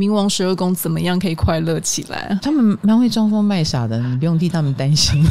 [0.00, 2.38] 冥王十二宫怎么样可以快乐起来？
[2.40, 5.22] 他们蛮会装疯卖傻的，你不用替他们担心。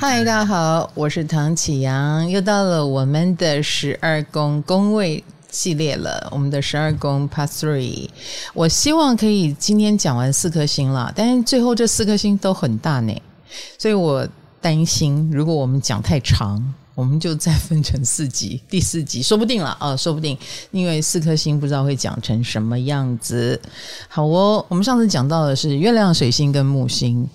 [0.00, 6.28] 嗨，大家好，我是唐启阳，又到了我们的十二宫宫位系列了。
[6.32, 8.08] 我们的十二宫 Part Three，
[8.54, 13.22] 我希望可以今天讲完四颗星了，但是最后这四颗星都很大呢，
[13.78, 14.26] 所以我
[14.60, 16.62] 担心如果我们讲太长，
[16.94, 20.36] 我们就再分成四集， 第四集说不定了啊，说不定，
[20.70, 23.60] 因为四颗星不知道会讲成什么样子。
[24.08, 27.28] 好哦，我们上次讲到的是月亮、水星跟木星。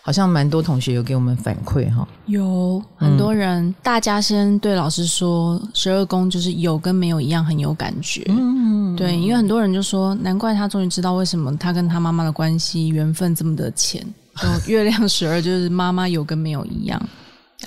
[0.00, 8.24] 好像蛮多同学有给我们反馈哈，有很多人，嗯、大家先对老师说，十二宫就是有跟没有一样，很有感觉。
[8.28, 14.02] 嗯，对，因为很多人就说，难怪他终于知道为什么他跟他妈妈的关系缘分这么的浅。
[14.66, 17.00] 月亮十二就是妈妈有跟没有一样。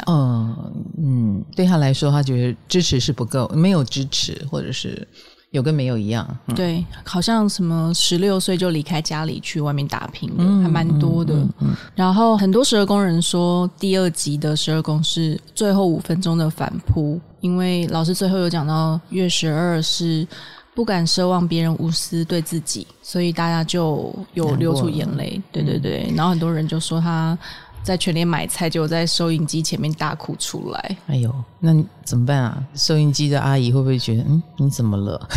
[0.07, 5.07] 嗯嗯，对他来说，他觉得支持是不够，没有支持，或者是。
[5.51, 11.45] 有跟没有一样，嗯、对，好像什么十六岁就离开家里去外面打拼的，嗯、还蛮多的。
[11.93, 20.26] 然后很多十二宫人说，第二集的十二宫是最后五分钟的反扑，因为老师最后有讲到月十二是
[20.73, 25.41] 不敢奢望别人无私对自己，所以大家就有流出眼泪。
[25.51, 27.37] 对对对，嗯、然后很多人就说他。
[27.83, 30.97] 在全联买菜，就在收银机前面大哭出来。
[31.07, 31.73] 哎呦，那
[32.05, 32.63] 怎么办啊？
[32.75, 35.27] 收银机的阿姨会不会觉得，嗯，你怎么了？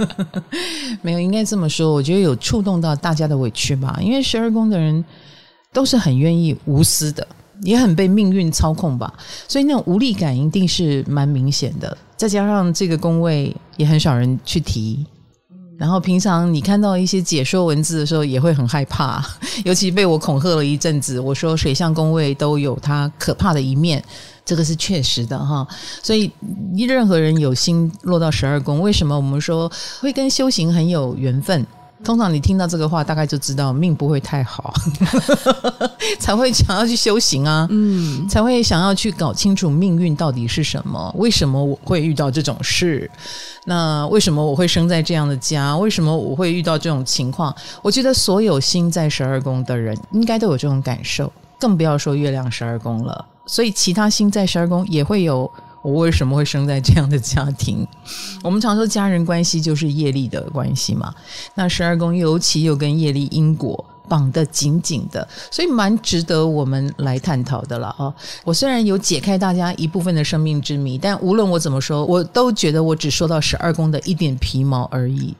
[1.02, 1.92] 没有，应该这么说。
[1.92, 3.98] 我觉得有触动到大家的委屈吧。
[4.00, 5.04] 因为十二宫的人
[5.70, 7.28] 都是很愿意无私的，
[7.60, 9.12] 也很被命运操控吧。
[9.46, 11.94] 所以那种无力感一定是蛮明显的。
[12.20, 15.06] 再加上这个宫位也很少人去提。
[15.78, 19.24] 然后平常你看到一些解说文字的时候，也会很害怕，
[19.64, 21.18] 尤其被我恐吓了一阵子。
[21.18, 24.04] 我说水象宫位都有它可怕的一面，
[24.44, 25.66] 这个是确实的哈。
[26.02, 26.30] 所以，
[26.86, 31.66] 任何人有心落到十二宫，为什么我们说会跟修行很有缘分？
[32.02, 34.72] 通常你听到这个话，大概就知道命不会太好，
[36.18, 43.10] 才会想要去修行啊，嗯，才会想要去搞清楚命运到底是什么，为什么我会遇到这种事？
[43.66, 45.76] 那为什么我会生在这样的家？
[45.76, 47.54] 为什么我会遇到这种情况？
[47.82, 53.24] 我觉得所有心在十二宫的人应该都有这种感受，更不要说月亮十二宫了。
[53.46, 55.50] 所以其他星在十二宫也会有。
[55.82, 57.86] 我为什么会生在这样的家庭？
[58.42, 61.14] 我们常说家人关系就是业力的关系嘛。
[61.54, 68.12] 那十二宫尤其又跟业力因果绑得紧紧的，所以蛮值得我们来探讨的了啊！
[68.44, 75.32] 我虽然有解开大家一部分的生命之谜，但无论我怎么说，我都觉得我只说到十二宫的一点皮毛而已。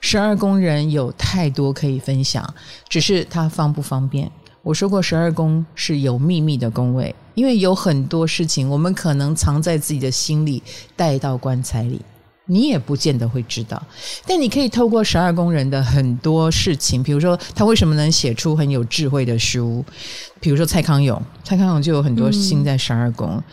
[0.00, 2.52] 十二宫人有太多可以分享，
[2.88, 4.30] 只是他方不方便。
[4.66, 10.60] 我说过，十二宫是有秘密的宫位，因为有很多事情我们可能藏在自己的心里，
[10.96, 12.00] 带到棺材里，
[12.46, 13.80] 你也不见得会知道。
[14.26, 19.84] 但你可以透过十二宫人的很多事情，比如说他为什么能写出很有智慧的书，
[20.40, 23.44] 比如说蔡康永，蔡康永就有很多心在十二宫，嗯、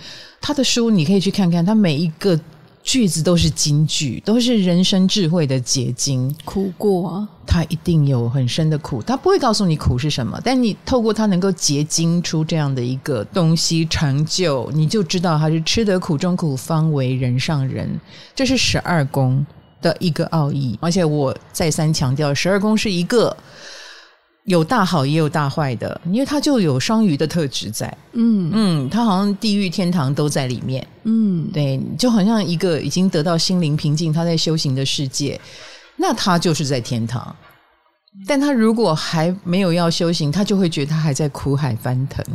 [0.41, 2.40] 他的书你可以去看看，他每一个。
[2.84, 6.34] 句子都是金句，都是人生智慧的结晶。
[6.44, 17.90] 苦过啊，他一定有很深的苦，他不会告诉你苦是什么，但你透过他能够结晶出这样的一个东西成就，你就知道他是吃得苦中苦，方为人上人。
[18.36, 19.46] 这是十二宫
[19.82, 23.36] 的一个奥义，而且我再三强调，十二宫是一个。
[24.46, 28.52] 有大好也有大坏的，因为它就有双鱼的特质在，嗯。
[28.54, 35.40] 嗯，它好像地狱天堂都在里面，嗯，对，就好像一个已经得到心灵平静，他在修行的世界，
[35.96, 37.34] 那他就是在天堂，
[38.28, 42.26] 但他如果还没有要修行，他就会觉得他还在苦海翻腾，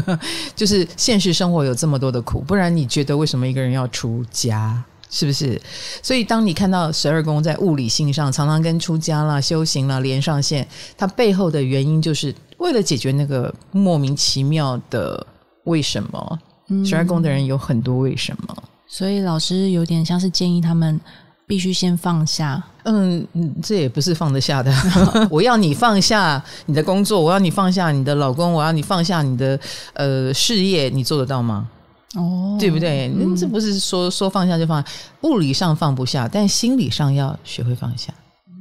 [0.54, 4.84] 就是现实生活有这么多的苦，不然你觉得为什么一个人要出家？
[5.16, 5.58] 是不是？
[6.02, 10.68] 所以，当你看到十二宫在物理性上常常跟出家啦、修行啦连上线，
[10.98, 15.26] 它背后的原因就是为了解决那个莫名其妙的
[15.64, 16.38] 为什么。
[16.84, 18.56] 十二宫的人有很多为什么，
[18.88, 21.00] 所以老师有点像是建议他们
[21.46, 22.60] 必须先放下。
[22.82, 23.24] 嗯，
[23.62, 24.74] 这也不是放得下的。
[25.30, 29.58] 我要你放下你的工作，我要你放下你的老公，我要你放下你的
[29.94, 31.68] 呃事业，你做得到吗？
[32.16, 33.08] 哦，对不对？
[33.14, 34.88] 嗯，这不是说说放下就放下，
[35.22, 38.12] 物理上放不下，但心理上要学会放下。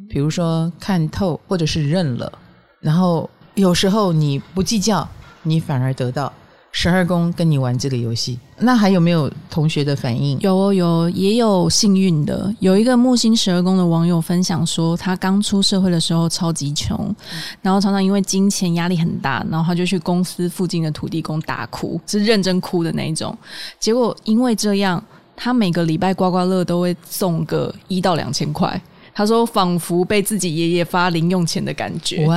[0.09, 2.31] 比如说看透，或者是认了，
[2.79, 5.07] 然后有时候你不计较，
[5.43, 6.31] 你反而得到。
[6.77, 10.37] 十二宫跟你玩这个游戏，那还有没有同学的反应？
[10.41, 12.53] 有有，也有幸运的。
[12.59, 17.15] 有一个木星十二宫的网友分享说，他刚出社会的时候超级穷，
[17.61, 23.35] 然后常常因为金钱压力很大，然后他就去公司附近的土地公大哭，是认真哭的那一种。
[23.79, 25.01] 结果因为这样，
[25.33, 28.79] 他每个礼拜刮刮乐都会送个一到两千块。
[29.17, 32.35] 他说：“仿佛被自己爷爷发零用钱的感觉，哇，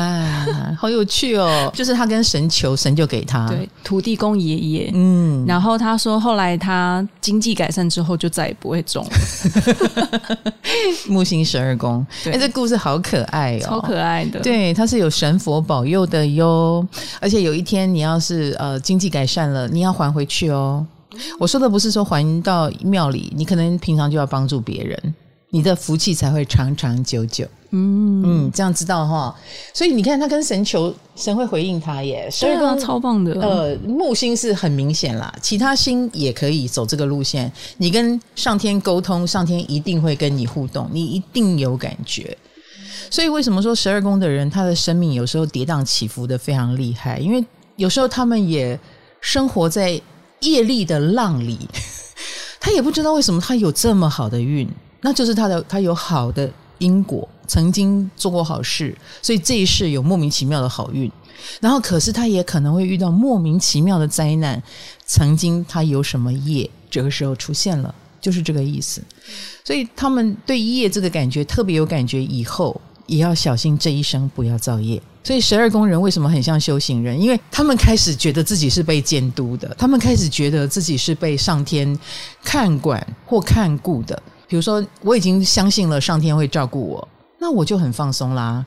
[0.78, 1.68] 好有趣哦！
[1.74, 3.48] 就是他跟神求，神就给他。
[3.48, 5.44] 对，土地公爷爷，嗯。
[5.44, 9.10] 然后他说，后来他经济改善之后，就再也不会中了。
[11.10, 14.38] 木星十二宫，哎、欸，这故事好可爱哦，超可爱的。
[14.38, 16.86] 对，他是有神佛保佑的哟。
[17.20, 20.86] 而且有一天，你要是呃经济改善了，你要还回去哦。
[21.40, 25.14] 我说的不是说还到庙里，你可能平常就要帮助别人。”
[25.50, 27.46] 你的福气才会长长久久。
[27.70, 29.34] 嗯嗯，这样知道哈。
[29.74, 32.26] 所以你看，他跟神求，神会回应他耶。
[32.30, 33.38] 十二宫超棒的。
[33.40, 37.52] 呃，木星是很明显啦，其他星也可以走这个路线。
[37.76, 42.36] 你跟上天沟通，上天一定会跟你互动，你一定有感觉。
[43.10, 47.18] 所以为什么说十二宫的人，他的生命有时候跌宕起伏的非常厉害？
[47.18, 47.44] 因为
[47.76, 48.78] 有时候他们也
[49.20, 50.00] 生活在
[50.40, 51.68] 业力的浪里，
[52.58, 54.66] 他也不知道为什么他有这么好的运。
[55.00, 61.10] 那就是他的，他有好的因果，曾经做过好事，所以这一世有莫名其妙的好运。
[61.60, 64.60] 然后，可是他也可能会遇到莫名其妙的灾难。
[65.06, 69.00] 曾经他有什么业，这个时候出现了，就是这个意思。
[69.64, 75.00] 所以他们对业这个感觉特别有感觉，以后也要小心这一生不要造业。
[75.22, 77.18] 所以十二宫人为什么很像修行人？
[77.18, 81.98] 因为他们开始觉得自己是被监督的，他们开始觉得自己是被上天
[82.42, 84.20] 看管或看顾的。
[84.48, 87.08] 比如说，我已经相信了上天会照顾我，
[87.38, 88.64] 那我就很放松啦，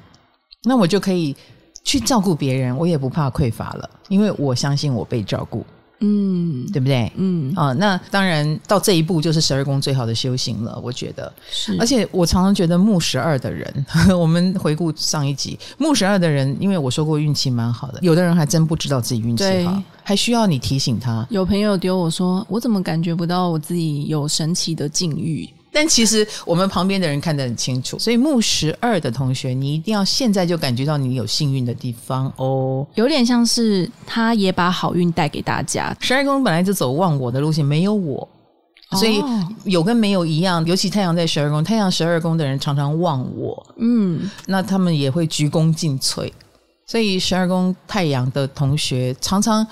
[0.63, 1.35] 那我就可以
[1.83, 5.65] 去照顾别人，我也不怕匮乏了，因为我相信我被照顾，
[6.01, 7.11] 嗯，对不对？
[7.15, 11.75] 嗯啊，那当然到这一步就是十二宫最好的修行了，我觉得是。
[11.79, 13.85] 而且我常常觉得木十二的人，
[14.15, 21.25] 我们回顾上一集，木十二的人，因为我说过运气蛮好的，有的人还真不知道自己运气好，还需要你提醒他。
[21.31, 25.49] 有朋友丢我说，我怎么感觉不到我自己有神奇的境遇？
[25.73, 35.95] 但其实我们旁边的人看得很清楚，所以木十二的同学，你一定要现在就感觉到你有幸运的地方哦，有点像是他也把好运带给大家。
[36.01, 38.27] 十二宫本来就走忘我的路线，没有我，
[38.97, 39.23] 所以
[39.63, 40.65] 有跟没有一样。
[40.65, 46.29] 尤其太阳在十二宫，太阳十二宫的人常常忘我，嗯，那他们也会鞠躬尽瘁。
[46.85, 49.65] 所以十二宫太阳的同学，常常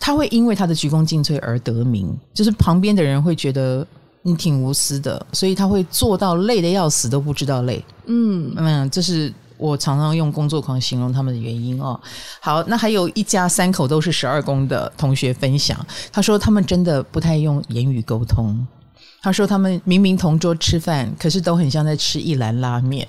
[0.00, 3.86] 他会因为他的鞠躬尽瘁而得名，就是旁边的人会觉得。
[4.26, 7.84] 你挺无私的，所以他会做到累得要死都不知道累。
[8.06, 12.00] 嗯嗯，这是我常常用工作狂形容他们的原因哦。
[12.40, 15.78] 好，那还有一家三口都是十二宫的同学分享，
[16.10, 18.66] 他说他们真的不太用言语沟通。
[19.20, 23.06] 他说他们明明同桌吃饭，可是都很像在吃一兰拉面，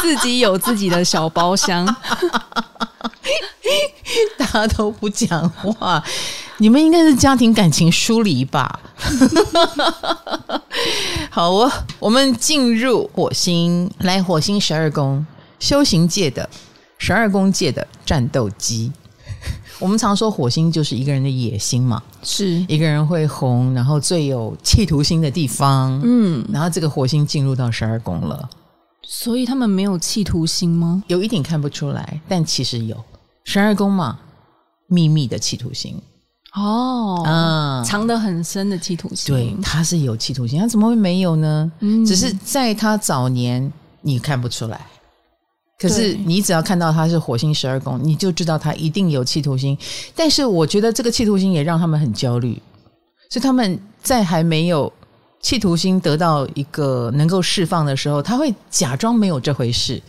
[0.00, 1.84] 自己有自己的小包厢，
[4.38, 6.02] 大家都不讲话。
[6.58, 8.80] 你们应该是家庭感情疏离吧？
[11.30, 15.26] 好哦，我们进入火星，来火星十二宫，
[15.58, 16.48] 修行界的
[16.98, 18.92] 十二宫界的战斗机。
[19.80, 26.00] 我们常说火星就是一个人的野心嘛，是一个人会红，然后最有企图心的地方。
[26.04, 28.48] 嗯，然后这个火星进入到十二宫了，
[29.02, 31.02] 所以他们没有企图心吗？
[31.08, 32.96] 有一点看不出来，但其实有
[33.42, 34.20] 十二宫嘛，
[34.86, 36.00] 秘密的企图心。
[36.54, 41.70] 哦，嗯，藏得很深的企图心，对，他是有企图心，他怎么会没有呢？
[41.80, 44.86] 嗯，只是在他早年你看不出来，
[45.78, 49.76] 可是你只要看到他是火星十二宫，你就知道他一定有企图心。
[50.14, 52.62] 但是我觉得这个企图心也让他们很焦虑，
[53.30, 54.92] 所以他们在还没有
[55.40, 60.00] 企图心得到一个能够释放的时候，他会假装没有这回事，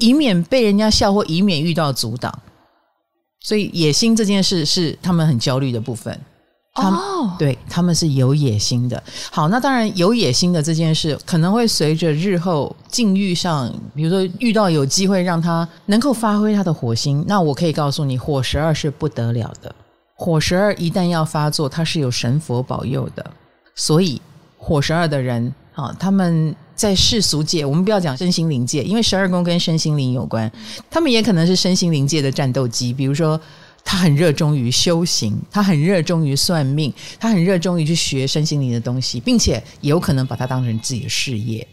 [0.00, 2.38] 以免被人家笑或以免遇到阻挡。
[3.44, 6.18] 所以野心这件事是他们很焦虑的部分，
[6.72, 7.28] 他们，oh.
[7.38, 9.00] 对，他们是有野心的。
[9.30, 19.74] 好，那当然有野心的这件事可能会随着日后境遇上，比如说遇到有机会让他能够发挥他的火星，那我可以告诉你，火十二是不得了的。
[20.16, 23.30] 火十二一旦要发作，它是有神佛保佑的。
[23.74, 24.22] 所以
[24.56, 26.54] 火十二的人啊，他们。
[26.76, 30.50] 在世俗界，我们不要讲身心灵界，因为十二宫跟身心灵有关，
[30.90, 32.92] 他们也可能是身心灵界的战斗机。
[32.92, 33.40] 比如说，
[33.84, 41.64] 他很热衷于修行，他很热衷于算命，他很热衷于去学身心灵的东西，并且有可能把它当成自己的事业。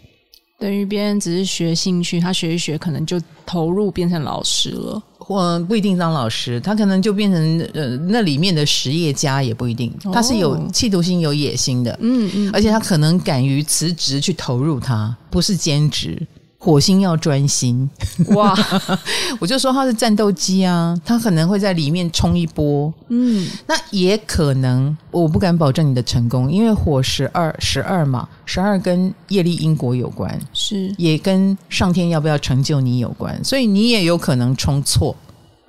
[0.62, 5.02] 等于别人只是学兴趣，他学一学，可能就投入变成老师了。
[5.18, 9.92] 或不一定当老师，他可能就变成呃那里面的实业家也不一定。
[10.14, 16.22] 他是有企图心、有野心的，嗯嗯，而且他可能敢于辞职去投入他，不是兼职。
[16.64, 17.90] 火星要专心
[18.36, 18.56] 哇！
[19.42, 22.94] 我就说他是战斗机啊，他可能会在里面冲一波。
[23.08, 35.16] 嗯，那也可能，我不敢保证你的成功，因为火十二十二嘛，十二跟业力因果有关，是也跟上天要不要成就你有关，所以你也有可能冲错。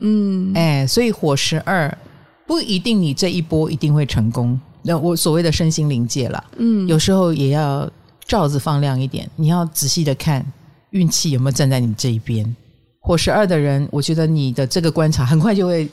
[0.00, 1.96] 嗯，哎，所以火十二
[2.46, 4.60] 不一定你这一波一定会成功。
[4.82, 7.90] 那我所谓的身心灵界了，嗯，有时候也要
[8.26, 10.44] 罩子放亮一点，你要仔细的看。
[10.92, 12.56] 运气有没有站在你这一边？
[13.00, 15.88] 火十二的人，我觉得你的这个观察很快就会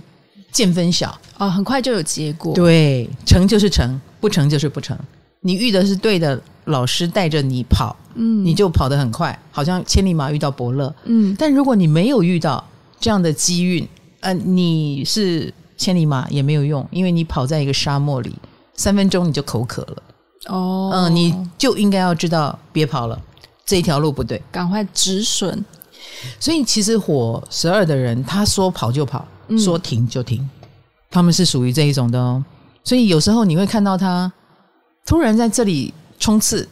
[0.51, 2.53] 见分晓啊，很快就有结果。
[2.53, 4.97] 对，成就是成，不成就是不成。
[5.41, 11.35] 你遇的是对的老师带着你跑，嗯，你就跑得很快，好像千里马遇到伯乐，嗯。
[11.39, 12.63] 但如果你没有遇到
[12.99, 13.87] 这样的机运，
[14.19, 18.35] 呃，你是千里马也没有用，因为你跑在一个沙漠里，
[18.75, 20.03] 三分钟你就口渴了。
[20.47, 23.19] 哦，嗯，你就应该要知道别跑了。
[23.69, 25.63] 这条路不对，赶快止损。
[26.39, 30.49] 所以其实火十二的人，他说跑就跑，嗯、说停就停，
[31.11, 32.43] 他们是属于这一种的哦。
[32.83, 34.31] 所以有时候你会看到他
[35.05, 36.67] 突然在这里冲刺，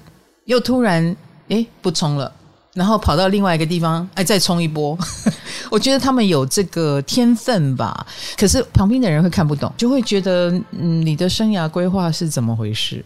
[0.46, 1.16] 又突然
[1.50, 2.34] 诶不冲了，
[2.74, 4.98] 然后跑到另外一个地方，哎再冲一波。
[5.70, 13.06] 我觉得他们有这个天分吧，可是旁边的人会看不懂，就会觉得嗯，你的生涯规划是怎么回事？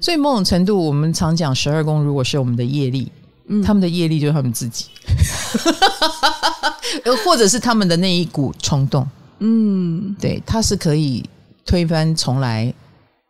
[0.00, 3.10] 所以某种程度，我们常讲十二宫如果是我们的业力，
[3.48, 4.86] 嗯，他们的业力就是他们自己，
[7.24, 9.06] 或者是他们的那一股冲动，
[9.40, 11.28] 嗯，对，他是可以
[11.66, 12.72] 推翻重来，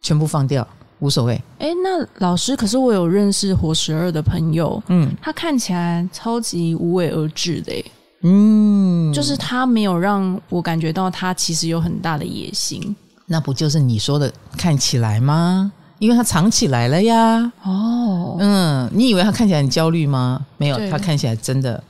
[0.02, 0.66] 全部放掉，
[1.00, 1.40] 无所谓。
[1.58, 7.84] 哎，那老师，可是我有认识活十二的朋友，嗯，他看起来超级无为而治的，
[8.22, 12.94] 嗯，就是他没有让我感觉到他其实有很大的野心，
[13.26, 15.72] 那不就是你说的看起来吗？
[16.04, 17.50] 因为他藏起来了呀。
[17.62, 20.44] 哦，嗯，你以为他看起来很焦虑吗？
[20.58, 21.82] 没有，他看起来真的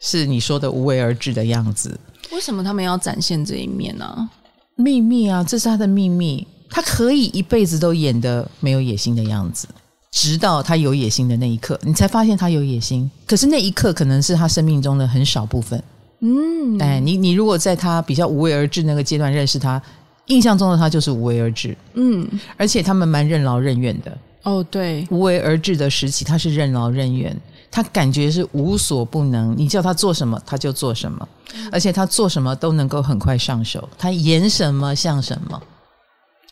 [0.00, 2.00] 是你说的无为而治的样子。
[2.32, 4.30] 为什么他们要展现这一面呢？
[4.74, 6.46] 秘密啊，这是他的秘密。
[6.70, 9.68] 他可以一辈子都演得没有野心的样子，
[10.10, 13.10] 直到他有野心的那一刻，你才发现他有野心。
[13.26, 15.82] 可是那一刻可能是他生命中的很少部分。
[16.20, 19.80] 嗯，哎，你你如果在他比较无为而治那个阶段认识他。
[20.28, 24.16] 印象中的他就是无为而治，嗯，而且他们蛮任劳任怨的。
[24.44, 27.36] 哦，对，无为而治的时期，他是任劳任怨，
[27.70, 31.28] 他感觉是无所不能，你叫他做什么他就做什么，
[31.70, 35.62] 而且他做什么都能够很快上手，他演什么像什么。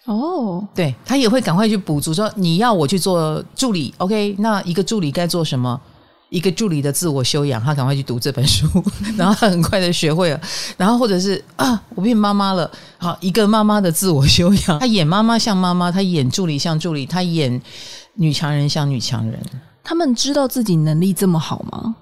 [0.04, 5.80] 哦，对，他也会赶快去补足，说你要我去做助理，OK，那一个助理该做什么？
[6.28, 8.66] 一个助理的自我修养，他赶快去读这本书，
[9.16, 10.40] 然后他很快的学会了。
[10.76, 12.68] 然后或者是啊，我变妈妈了，
[12.98, 17.60] 好，一个妈妈的自我修养，他演妈妈像妈妈，他演助理像助理，他演
[18.14, 19.40] 女强人像女强人。
[19.84, 21.94] 他们知道自己能力这么好吗？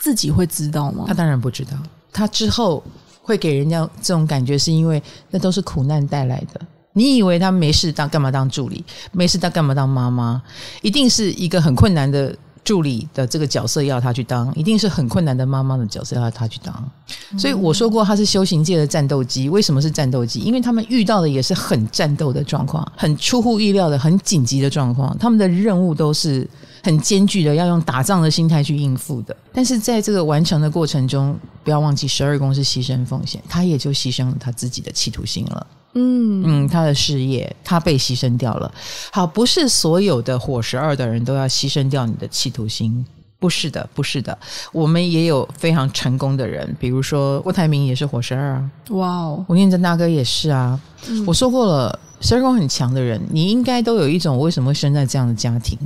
[0.00, 1.04] 自己会知道吗？
[1.06, 1.72] 他当然不知道。
[2.10, 2.82] 他之后
[3.20, 6.60] 会给人家这种感觉，是因为那都是苦难带来的。
[6.94, 8.82] 你以为他没事当干嘛当助理？
[9.12, 10.40] 没事他干嘛当妈妈？
[10.80, 12.34] 一定是一个很困难的。
[12.66, 16.90] 助理的这个角色要他去当，一定是很困难的妈妈的角色要他去当。
[17.38, 19.48] 所以我说过，他是修行界的战斗机。
[19.48, 20.40] 为什么是战斗机？
[20.40, 25.16] 因为他们遇到的也是很战斗的状况，很出乎意料的、很紧急的状况。
[25.16, 26.44] 他们的任务都是
[26.82, 29.36] 很艰巨的，要用打仗的心态去应付的。
[29.52, 35.64] 但是在这个完成的过程中，不要忘记十二宫是牺牲奉献，他也就牺牲了他自己的企图心了。
[35.98, 38.70] 嗯嗯，他的事业他被牺牲掉了。
[39.10, 43.04] 好，不是所有的火十二的人都要牺牲掉你的企图心，
[43.38, 44.36] 不是的，不是的。
[44.72, 48.70] 我们也有非常成功的人，比如说郭台铭也是火十二啊。
[48.90, 50.78] 哇哦，吴念真大哥也是啊。
[51.08, 55.78] 嗯，我说过了，十二宫很强的人，你应该都有一种为什么会生在这样的家庭？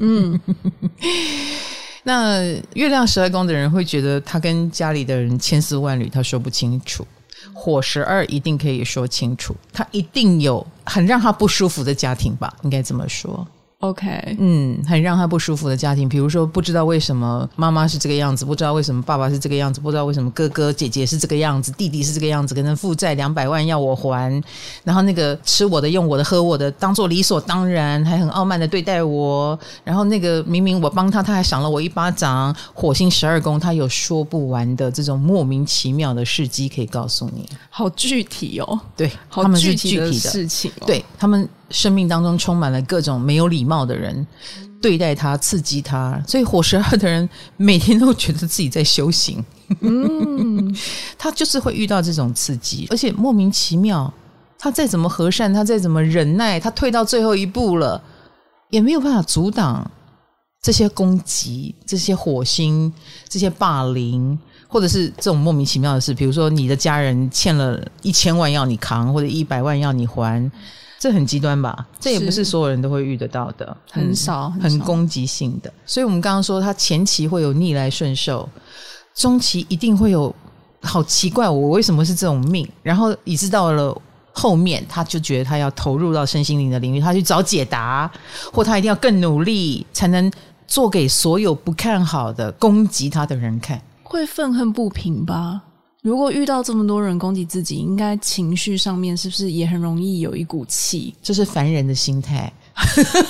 [0.00, 0.38] 嗯，
[2.04, 2.42] 那
[2.74, 7.06] 月亮十二宫的人会觉得他跟家里的人千丝万缕，他说不清楚。
[7.58, 13.48] 火十二一定可以说清楚，他一定有很让他不舒服的家庭吧，应该这么说。
[13.80, 24.42] OK，嗯，很让他不舒服的家庭，比如说不知道为什么妈妈是这个样子，不知道为什么爸爸是这个样子，不知道为什么哥哥姐姐是这个样子，弟弟是这个样子，可能负债两百万要我还，
[24.82, 32.56] 然后那个吃我的、用我的、喝我的，当做理所当然，还很傲慢的对待我，然后那个明明我帮他，他还赏了我一巴掌。
[32.72, 41.46] 火星十二宫，他有说不完的这种莫名其妙的事迹可以告诉你，好具体哦，对，好具体的事情哦，对他们。
[41.70, 44.26] 生命当中充满了各种没有礼貌的人，
[44.80, 49.44] 对待他、刺激他，所以火十二的人每天都觉得自己在修行。
[49.80, 50.76] 嗯，
[51.18, 54.12] 他就是会遇到这种刺激，而且莫名其妙，
[54.58, 58.00] 他再怎么和善，他再怎么忍耐，他退到最后一步了，
[58.70, 59.90] 也没有办法阻挡
[60.62, 62.92] 这些攻击、这些火星、
[63.28, 66.14] 这些霸凌，或者是这种莫名其妙的事。
[66.14, 70.48] 比如说，你的家人欠了一千万要你扛，或者一百万要你还。
[70.98, 71.86] 这很极端吧？
[72.00, 75.72] 这也不是所有人都会遇得到的，很少，很，很攻击性的。
[75.84, 78.48] 所以，我们刚刚说，他前期会有逆来顺受，
[79.14, 80.34] 中期一定会有
[80.80, 82.66] 好奇怪，我为什么是这种命？
[82.82, 83.94] 然后，一直到了
[84.32, 88.10] 后面，他就觉得他要投入到身心灵的领域，他去找解答，
[88.52, 90.32] 或他一定要更努力，才能
[90.66, 95.62] 做给所有不看好的、攻击他的人看，会愤恨不平吧？
[96.06, 101.12] 如果遇到这么多人攻击自己，应该情绪上面是不是也很容易有一股气？
[101.20, 102.52] 这是凡人的心态，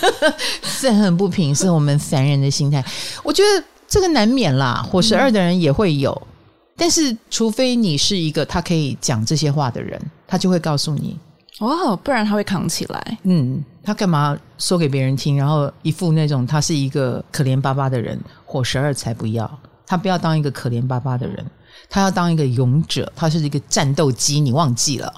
[0.61, 2.85] 愤恨不平是我们凡人的心态。
[3.25, 6.29] 我觉得这个难免啦，火十二的人也会有，嗯、
[6.77, 11.19] 但是除非你是一个他可以讲这些话的人，他就会告诉你
[11.61, 13.19] 哦，不然他会扛起来。
[13.23, 15.35] 嗯，他干嘛说给别人听？
[15.35, 19.51] 然后一副那种他是一个可怜巴巴的人，火十二才不要，
[19.87, 21.43] 他不要当一个可怜巴巴的人。
[21.89, 25.13] 他要当一个勇者，他是一个战斗机，你忘记了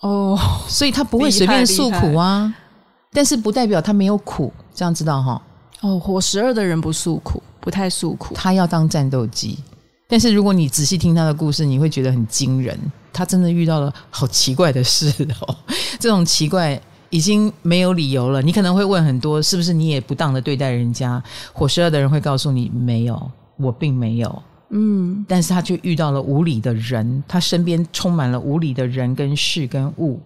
[0.00, 2.54] 哦，所以他不会随便诉苦啊。
[3.12, 5.40] 但是不代表他没有苦，这样知道哈？
[5.82, 8.34] 哦，火十二的人不诉苦，不太诉苦。
[8.34, 9.58] 他要当战斗机，
[10.08, 12.78] 但是如果你仔细听他的故事，你会觉得很惊人。
[13.12, 15.06] 他真的遇到了好奇怪的事
[15.40, 15.56] 哦，
[16.00, 16.80] 这种奇怪
[17.10, 18.42] 已经没有理由了。
[18.42, 21.22] 你可能会问很多，是不是你也不当的对待人家？
[21.52, 24.42] 火十二的人会告诉你，没有，我并没有。
[24.76, 30.20] 嗯，但是他却遇到了无理的人，他身边充满了无理的人跟事跟物，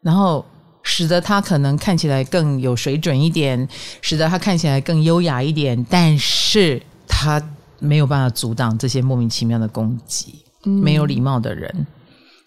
[0.00, 0.44] 然后
[0.84, 3.68] 使得他可能看起来更有水准一点，
[4.00, 7.42] 使得他看起来更优雅一点，但是他
[7.80, 11.86] 没有办法阻挡这些莫名其妙的攻击，嗯，没有礼貌的人。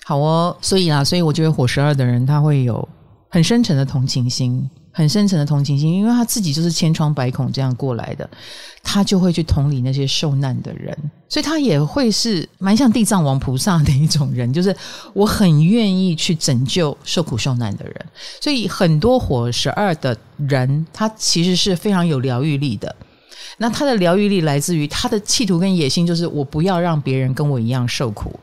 [0.05, 2.87] 好哦，所以啊，所以我觉得火十二的人他会有
[3.29, 4.69] 很深沉的同情心。
[4.91, 8.29] 很深沉的同情心，因为他自己就是千疮百孔这样过来的，
[8.83, 10.95] 他就会去同理那些受难的人，
[11.29, 14.75] 所以他也会是蛮像地藏王菩萨的一种人，就是
[15.13, 17.95] 我很愿意去拯救受苦受难的人。
[18.41, 22.93] 所以很多火十二的人，他其实是非常有疗愈力的。
[23.57, 28.37] 那他的疗愈力来自于他的企图跟野心，就是我不要让别人跟我一样受苦。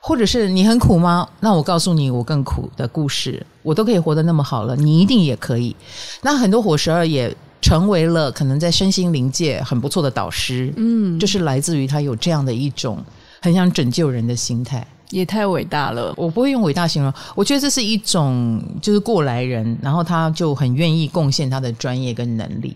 [0.00, 1.28] 或者是你很苦吗？
[1.40, 5.76] 那我告诉你，我更苦的故事，我都可以活得那么好了，你一定也可以。
[6.22, 13.04] 那很多火十二也成为了可能在身心灵界很不错的导师，嗯，就是来自于他有这样的一种
[13.42, 16.14] 很想拯救人的心态，也太伟大了。
[16.16, 22.74] 我不会用伟大形容，我觉得这是一种就是过来人，然后他就很愿意贡献他的专业跟能力。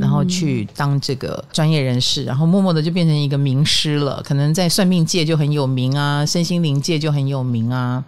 [0.00, 4.20] 然后去当这个专业人士，然后默默的就变成一个名师了。
[4.24, 8.04] 可能在算命界就很有名啊，身心灵界就很有名啊。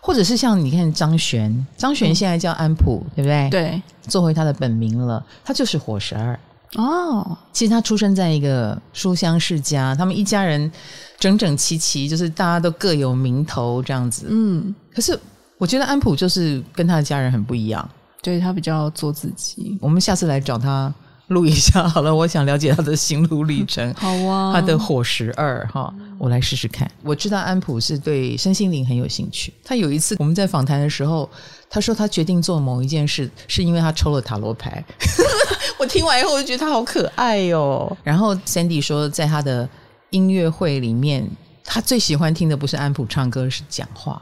[0.00, 3.50] 或者是像你看张悬，张悬现在叫安普，对不对？
[3.50, 5.22] 对，做回他的本名了。
[5.44, 6.38] 他就是火十二
[6.76, 7.36] 哦。
[7.52, 10.70] 其实他出生在一个书香世家，他们一家人
[11.18, 14.28] 整整齐齐，就是大家都各有名头这样子。
[14.30, 15.18] 嗯，可是
[15.58, 17.86] 我觉得安普就是跟他的家人很不一样，
[18.22, 19.76] 对，他比较做自己。
[19.80, 20.94] 我们下次来找他。
[21.28, 23.92] 录一下好了，我想了解他的心路历程。
[23.96, 26.90] 好啊，他的火十二哈，我来试试看。
[27.02, 29.52] 我知道安普是对身心灵很有兴趣。
[29.62, 31.28] 他有一次我们在访谈的时候，
[31.68, 34.82] 他说他决定做某一件事，是因为他抽了塔罗牌。
[35.78, 37.96] 我听完以后，我就觉得他好可爱哟、哦。
[38.02, 39.68] 然后 Sandy 说，在他的
[40.10, 41.28] 音乐会里面，
[41.62, 44.20] 他最喜欢听的不是安普唱歌，是讲话。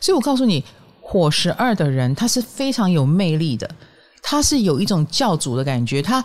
[0.00, 0.64] 所以我告诉你，
[1.00, 3.68] 火十二的人他是非常有魅力的。
[4.22, 6.24] 他是有一种教主的感觉，他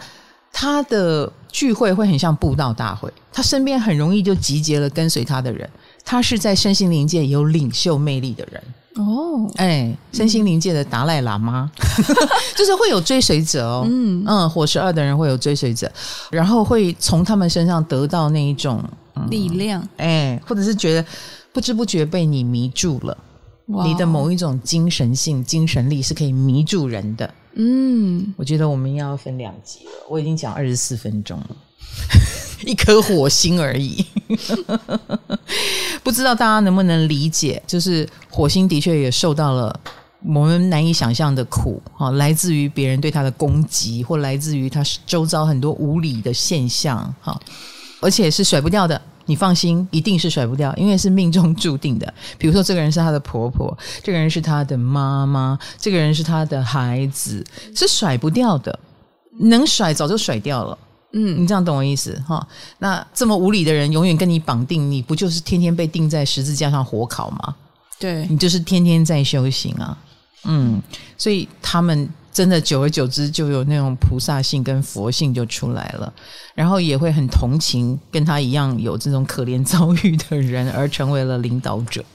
[0.53, 5.69] 他的聚会会很像布道大会，他身边很容易就集结了跟随他的人。
[6.05, 8.63] 他是在身心灵界有领袖魅力的人。
[8.95, 11.69] 哦，哎，身心灵界的达赖喇嘛，
[12.55, 14.23] 就是会有追随者哦，嗯。
[14.25, 15.91] 嗯，火十二的人会有追随者，
[16.31, 18.83] 然后会从他们身上得到那一种、
[19.15, 21.05] 嗯、力量，哎，或者是觉得
[21.53, 23.15] 不知不觉被你迷住了，
[23.67, 23.85] 哇。
[23.85, 27.31] 你的某一种精神性、精神力是可以迷住人的。
[27.59, 29.91] 嗯，我觉得我们要分两集了。
[30.07, 31.55] 我已经讲二十四分钟了，
[32.65, 34.05] 一颗火星而已。
[36.03, 37.61] 不知道大家能不能理解？
[37.65, 39.77] 就是火星的确也受到了
[40.23, 47.39] 我们难以想象的苦啊，来自于别人对他的攻击，或来自于他周遭很多无理的现象哈，
[47.99, 49.01] 而且是甩不掉的。
[49.27, 52.11] 你放心，一定是甩不掉，因为是命中注定的。
[52.39, 58.79] 比如说，这个人是他的婆婆，这个人是他的妈妈，这个人是他的孩子，是甩不掉的。
[59.39, 60.75] 能甩早就甩掉了。
[61.13, 62.45] 嗯，你这样懂我意思哈？
[62.79, 67.55] 那这么无理的人，永远跟你绑定，你不就是天天被钉在十字架上火烤吗？
[67.99, 69.97] 对，你就是天天在修行啊。
[70.45, 70.81] 嗯，
[71.17, 76.13] 所以他们真的久而久之就有那种菩萨性跟佛性就出来了，
[76.53, 82.05] 然后也会很同情跟他一样有这种可怜遭遇的人，而成为了领导者。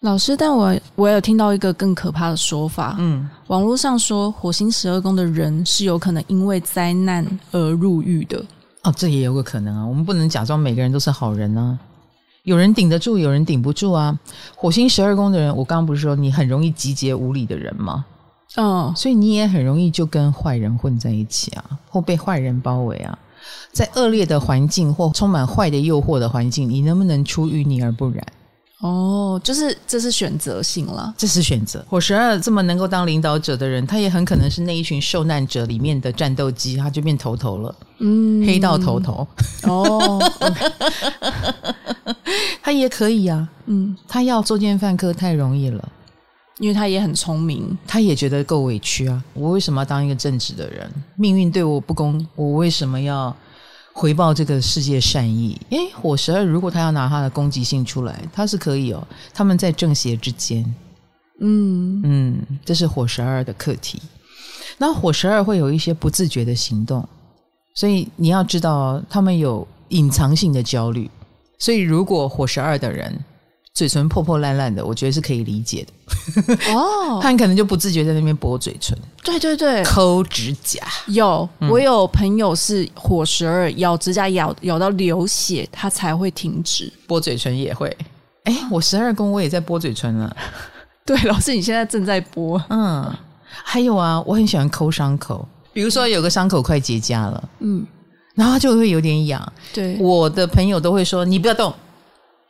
[0.00, 8.44] 老师，但我我有听到一个更可怕的说法，嗯，网络上说火星十二宫的人是有可能因为灾难而入狱的。
[8.82, 11.78] 哦，这也有个可能啊，我们不能假装每个人都是好人啊，
[12.42, 14.18] 有人顶得住，有人顶不住啊。
[14.56, 18.04] 火星十二宫的人，我刚刚不是说你很容易集结无理的人吗？
[18.56, 23.18] 嗯，所以你也很容易就跟坏人混在一起啊，或被坏人包围啊。
[23.72, 28.26] 在恶劣的环境或充满坏的诱惑的环境，你能不能出淤泥而不染？
[28.80, 31.84] 哦，就是这是选择性了，这是选择。
[31.88, 37.74] 火十二这么能够当领导者的人，他也很可能是那一群受难者里面的战斗机，他就变头头了。
[37.98, 39.26] 嗯，黑道头头。
[39.64, 40.22] 哦，
[42.62, 43.48] 他也可以啊。
[43.66, 45.88] 嗯，他要作奸犯科太容易了，
[46.58, 49.24] 因为他也很聪明，他也觉得够委屈啊。
[49.34, 50.90] 我为什么要当一个正直的人？
[51.16, 53.34] 命运对我不公，我为什么要？
[53.94, 59.04] 回报这个世界善意，诶，火十二如果他要拿他的攻击性出来，他是可以哦。
[59.34, 60.64] 他们在正邪之间，
[61.40, 64.00] 嗯嗯，这是火十二的课题。
[64.76, 67.04] 那火十二会有一些不自觉的行动，
[67.74, 71.10] 所以你要知道，他们有隐藏性的焦虑。
[71.58, 73.18] 所以，如果火十二的人，
[73.78, 76.74] 嘴唇破破烂烂的，我觉得是可以理解的。
[76.74, 80.80] 哦， 他可能就不自觉在那边剥嘴唇，对对对，抠指甲。
[81.06, 86.92] 有，嗯、我有朋友是火十二，咬指甲咬咬到流血，他才会停止。
[87.06, 87.96] 剥嘴唇也会。
[88.42, 90.36] 哎，我十二宫我也在剥嘴唇了。
[91.06, 92.60] 对，老师你现在正在剥。
[92.70, 93.08] 嗯，
[93.46, 97.86] 还有啊，我很喜欢抠伤口，比如说有个伤口快结痂了，嗯，
[98.34, 99.52] 然后就会有点痒。
[99.72, 101.72] 对，我的朋友都会说你不要动。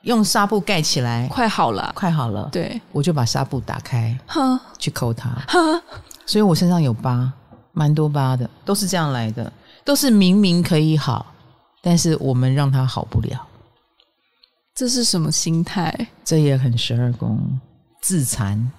[0.03, 2.49] 用纱布盖起来，快好了，快好了。
[2.53, 5.59] 对，我就把纱布打开，哈去抠它，哈
[6.25, 7.31] 所以我身上有疤，
[7.73, 9.53] 蛮多疤的，都是这样来的，
[9.85, 11.27] 都是明明可以好，
[11.83, 13.45] 但是我们让它好不了。
[14.75, 15.93] 这是什么心态？
[16.25, 17.59] 这也很十二宫
[18.01, 18.71] 自残，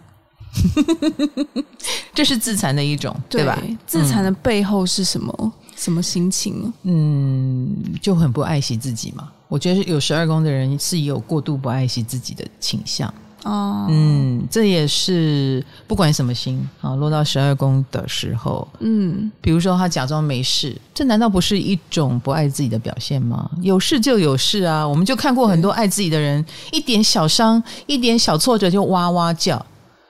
[2.15, 3.62] 这是自残的一种，对，对吧？
[3.86, 5.36] 自残的背后是什么？
[5.41, 6.71] 嗯、什么心情？
[6.84, 9.29] 嗯，就很不爱惜自己嘛。
[9.49, 23.49] 我觉得有十二宫的人是有过度不爱惜自己的倾向哦，嗯，这也是不管什么星啊，落到十二宫的时候，嗯，比如说他假装没事，这难道不是一种不爱自己的表现吗？
[23.62, 29.65] 有事就有事啊，我们就看过很多爱自己的人，一点小伤、一点小挫折就哇哇叫，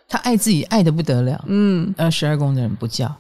[0.08, 3.16] 他爱自己爱得不得了，嗯，而十二宫的人不叫，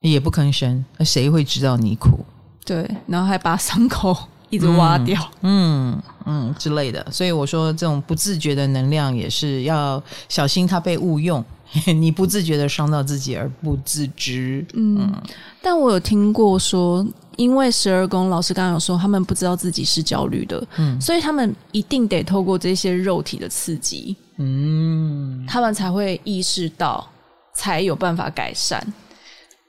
[0.00, 2.26] 也不吭声，那谁会知道你苦？
[2.64, 4.14] 对，然后还把伤口。
[4.50, 5.92] 一直挖掉，嗯
[6.24, 11.44] 嗯，嗯之类的，所以我说这种不自觉的能量也是要小心，它被误用，
[11.86, 14.64] 你不自觉的伤到自己而不自知。
[14.74, 15.22] 嗯，嗯
[15.60, 17.04] 但我有听过说，
[17.36, 27.06] 因为十二宫老师刚刚有说，他们不知道自己是焦虑的，嗯，所以他们一定得透过这些肉体的刺激，嗯，他们才会意识到，
[27.52, 28.80] 才有办法改善。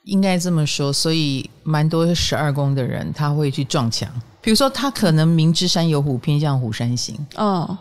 [0.04, 4.10] 应该这么说，所以蛮多十二宫的人他会去撞墙。
[4.41, 7.15] 比如说，他可能明知山有虎，偏向虎山行。
[7.36, 7.78] 哦，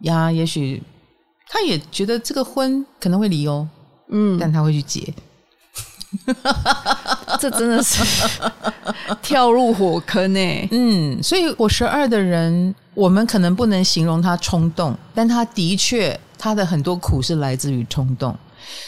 [0.00, 0.82] 呀，也许
[1.48, 3.68] 他也觉得这个婚可能会离哦，
[4.08, 5.12] 嗯，但他会去结。
[7.38, 8.02] 这真的是
[9.22, 10.68] 跳入火坑诶。
[10.72, 18.36] 嗯，所以火十二的人，我们可能不能形容他冲动，但他的确，他的很多苦是来自于冲动。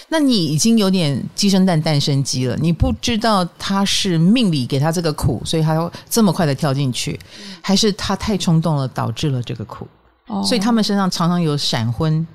[0.08, 2.56] 那你已经有点鸡生蛋，蛋生鸡了。
[2.56, 7.18] 你不知道他是命里给他这个苦，所以他要这么快的跳进去，
[7.60, 9.86] 还是他太冲动了导致了这个苦？
[10.28, 12.26] 哦，所以他们身上常常有闪婚，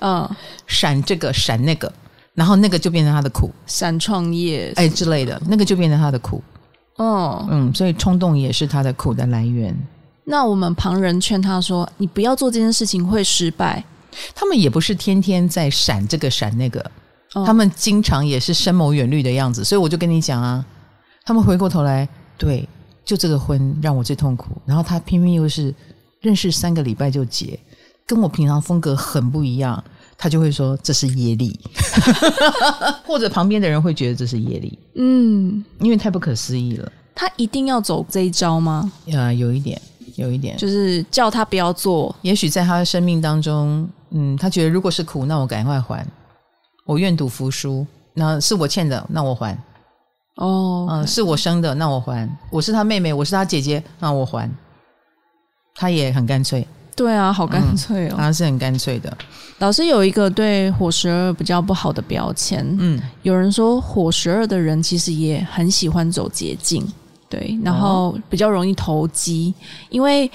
[0.00, 0.28] 嗯，
[0.66, 1.92] 闪这个闪那个，
[2.34, 6.42] 然后那个就变成他的苦，闪创业哎之类的，那个就变成他的苦。
[6.96, 9.74] 哦，嗯，所以冲动也是他的苦的来源。
[10.24, 13.82] 那我们旁人劝他说：“你不要做这件事情，会失败。”
[14.34, 16.80] 他们也不是天天在闪这个闪那个，
[17.34, 20.64] 哦、他们经常也是深谋远虑的样子，所以我就跟你讲啊，
[21.24, 22.68] 他们回过头来，对，
[23.04, 25.74] 就这个婚让我最痛苦，然后他偏偏又是
[26.20, 27.58] 认识三个礼拜就结，
[28.06, 29.82] 跟我平常风格很不一样，
[30.16, 31.58] 他就会说这是业力，
[33.06, 38.90] 或者旁边的人会觉得这是业力，嗯，因为太不可思议了，他一定要走这一招吗？
[39.12, 39.80] 呃，有一点。
[40.16, 42.14] 有一点，就是叫他不要做。
[42.20, 46.06] 也许在他的生命当中，嗯，他觉得如果是苦，那我赶快还，
[46.84, 47.86] 我愿赌服输。
[48.14, 49.56] 那是我欠的，那我还。
[50.36, 54.50] 哦，嗯，是我生的，那我还；我是他妹妹，我是他姐姐，那我还。
[55.74, 59.16] 他也很干脆，对啊，好干脆哦，他是很干脆的。
[59.58, 66.86] 老师有一个对火十二比较不好的标签，嗯，有人说火十二的人其实也很喜欢走捷径，
[67.30, 69.54] 对，然后比较容易投机，
[69.88, 70.30] 因为。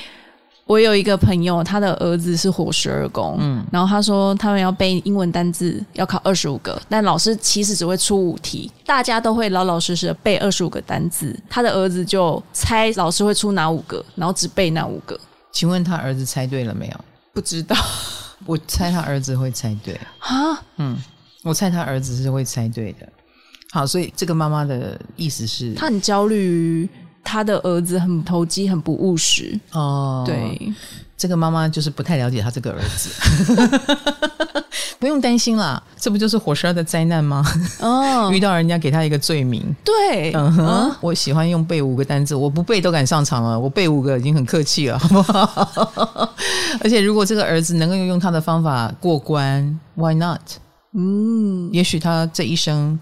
[0.67, 15.17] 我有一个朋友，他的儿子是火十二宫，嗯，然后他说他们要背英文单字，要考二十五个，但老师其实只会出五题，大家都会老老实实的背二十五个单字，他的儿子就猜老师会出哪五个，然后只背那五个。
[15.53, 16.99] 请问他儿子猜对了没有？
[17.34, 17.75] 不知道，
[18.45, 20.97] 我猜他儿子会猜对啊，嗯，
[21.43, 23.08] 我猜他儿子是会猜对的。
[23.71, 26.89] 好，所以这个妈妈的意思是，他很焦虑。
[27.28, 29.60] 他的儿子很投机，很不务实。
[29.74, 30.74] 哦，对，
[31.18, 33.10] 这个妈妈就是不太了解他这个儿子。
[34.98, 37.46] 不用担心啦，这不就是火十二的灾难吗？
[37.82, 39.62] 哦， 遇到人家给他一个罪名。
[39.84, 46.34] 对，嗯哼，嗯，我喜欢用背五个单字，我不背都敢上场了，我背五个已经很客气了， 好不好？
[46.82, 50.42] 而且如果这个儿子能够用他的方法过关，Why not？
[50.94, 52.98] 嗯，也许他这一生，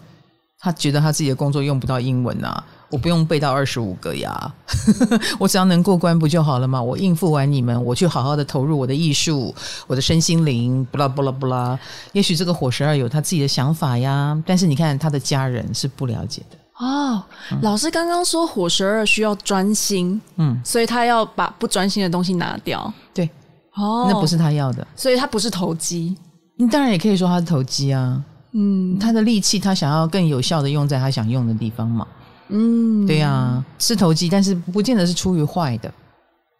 [0.60, 2.64] 他觉得他自己的工作用不到英文啊。
[2.96, 4.54] 我不用背到二十五个呀，
[5.38, 6.82] 我只要能过关不就好了吗？
[6.82, 9.54] 我应付完你们，我去好好的投入我的艺术，
[9.86, 11.78] 我的身心灵，不啦不啦不啦。
[12.14, 17.22] 也许这个火十二有他自己的想法呀，但是你看他的家人是不了解的哦。
[17.52, 22.94] 嗯、老师刚刚说火十二需要专心，嗯，所以他要把不专心的东西拿掉。
[23.14, 23.30] 对，
[23.74, 26.16] 哦，那不是他要的，所以他不是投机。
[26.56, 32.08] 你当然也可以说他是投机啊，嗯，他的力气他想要更有效的用在他想用的地方嘛。
[32.50, 35.92] 嗯，对呀、啊，是投机，但是不见得是出于坏的。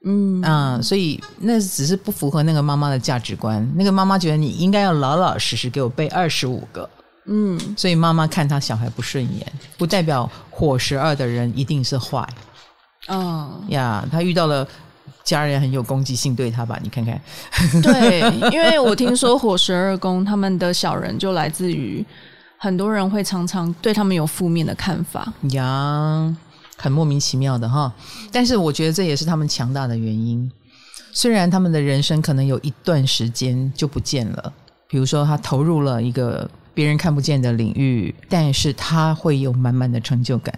[0.08, 3.68] 嗯啊，所以那只是不符合那个妈妈的价值观。
[3.76, 6.90] 那个妈妈觉得你应该要老老实实给我背二十五个。
[7.26, 9.46] 嗯，所以妈妈看他小孩不顺眼，
[9.78, 12.28] 不代表火十二的人一定是坏。
[13.08, 14.68] 嗯呀，他遇到了
[15.24, 16.80] 家人很有攻击性对他吧？
[16.84, 17.20] 你看看。
[17.82, 18.22] 对，
[18.52, 22.06] 因为我听说火十二宫他们的小人就来自于。
[22.58, 26.36] 很多人会常常对他们有负面的看法呀，
[26.78, 27.94] 很莫名其妙的哈。
[28.32, 30.52] 但是我觉得这也是他们强大的原因。
[31.12, 34.54] 虽然他们的人生可能有一段时间就不见了，
[34.88, 40.58] 比如说他投入了一个别人看不见的领域，但是他会有满满的成就感。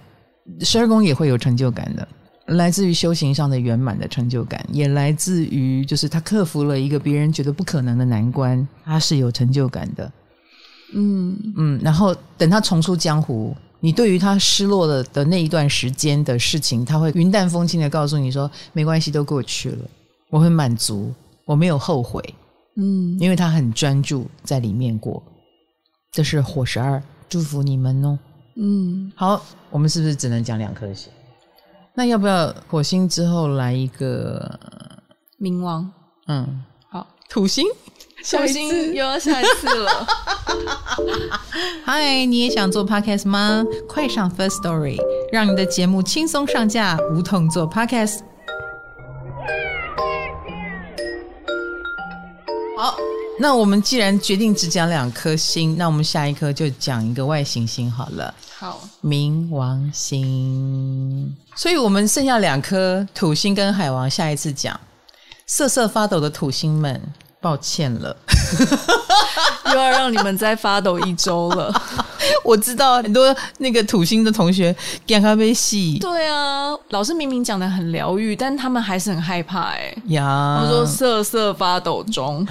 [0.61, 2.07] 十二宫也会有成就感的，
[2.47, 10.11] 来自于修行上的圆满的成就感，也来自于就是他克服了一个别人觉得不可能的难关，他是有成就感的。
[10.93, 19.85] 嗯嗯，然后等他重出江湖，你对于他失落了的那一段时间的事情，他会云淡风轻的告诉你说：“没关系，都过去了，
[20.29, 21.13] 我很满足，
[21.45, 22.23] 我没有后悔。”
[22.79, 25.21] 嗯，因为他很专注在里面过。
[26.11, 28.19] 这是火十二，祝福你们哦。
[28.55, 31.11] 嗯，好，我们是不是只能讲两颗星？
[31.95, 34.59] 那要不要火星之后来一个
[35.39, 35.91] 冥王？
[36.27, 37.65] 嗯，好，土星。
[38.23, 40.07] 小心又要下一次了。
[41.85, 43.63] 嗨，你也想做 podcast 吗？
[43.87, 44.97] 快上 First Story，
[45.31, 48.21] 让你的节目轻松上架，无痛做 podcast。
[52.75, 52.97] 好，
[53.39, 58.33] 那我们既然决定只讲两颗星，那我们下一颗就讲一个外行星好了。
[58.57, 61.35] 好，冥王星。
[61.55, 64.79] 所以我们剩下两颗土星跟海王，下一次讲。
[65.45, 66.99] 瑟瑟发抖的土星们。
[67.47, 68.13] 抱歉了，
[69.71, 71.73] 又要让你们再发抖一周了。
[72.43, 75.97] 我知道很多那个土星的同学给咖啡戏。
[76.01, 80.59] 对啊，老师明明讲的很疗愈，但他们还是很害怕哎呀。
[80.61, 82.45] 他说瑟瑟发抖中。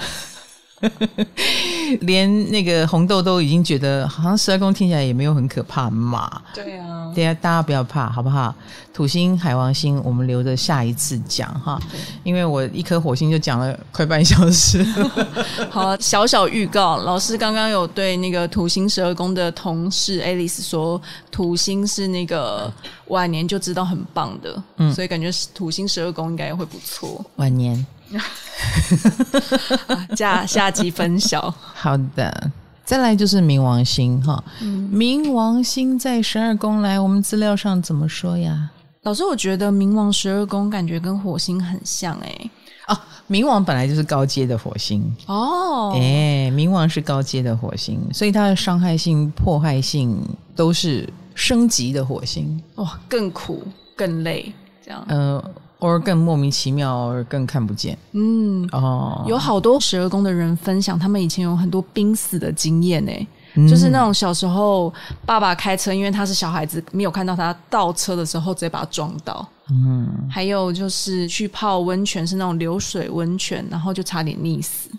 [2.01, 6.41] 连那个红豆都已经觉得，好像十二宫听起来也没有很可怕嘛。
[6.53, 8.53] 对啊，大家大家不要怕，好不好？
[8.93, 11.79] 土星、海王星，我们留着下一次讲哈。
[12.23, 14.83] 因为我一颗火星就讲了快半小时。
[15.69, 20.99] 好，小小预告，老师刚刚有对那个土星十二宫的同事 Alice 说，
[21.31, 22.71] 土星是那个
[23.07, 27.23] 晚年就知道很棒的，嗯，所以感觉土星十二宫应该也会不错。
[27.35, 27.85] 晚年。
[30.15, 31.53] 下下集分晓。
[31.73, 32.51] 好的，
[32.85, 34.41] 再来就是冥王星哈。
[34.61, 38.69] 嗯、冥王星在十二宫来，我们资料上怎么说呀？
[39.03, 42.51] 老师，我觉得冥王十二宫感觉跟火星很像哎、欸。
[42.87, 42.97] 哦，
[43.29, 45.91] 冥王本来就是高阶的火星哦。
[45.95, 50.17] 哎，冥王是高阶的火星，所以它的伤害性、破坏性
[50.55, 52.61] 都是升级的火星。
[52.75, 55.03] 哇，更苦、更累，这样。
[55.09, 55.51] 嗯、呃。
[55.79, 57.97] 偶尔更莫名其妙，而更看不见。
[58.13, 63.11] 嗯，哦，有好多十二宫的人分享，他们以前有很多濒死的经验呢。
[63.55, 64.93] 嗯、就是那种小时候
[65.25, 69.47] 爸爸开车，因为他是小孩子，没有看到他倒车的时候，直接把他撞到。
[69.69, 74.89] 嗯，还有就是去泡温泉，是那种流水温泉，然后就差点溺死。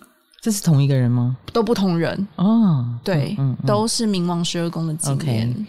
[0.40, 1.36] 这是同一个人吗？
[1.52, 2.84] 都不同人哦。
[3.02, 5.48] 对，嗯嗯嗯、都是冥王十二宫的经验。
[5.48, 5.66] Okay.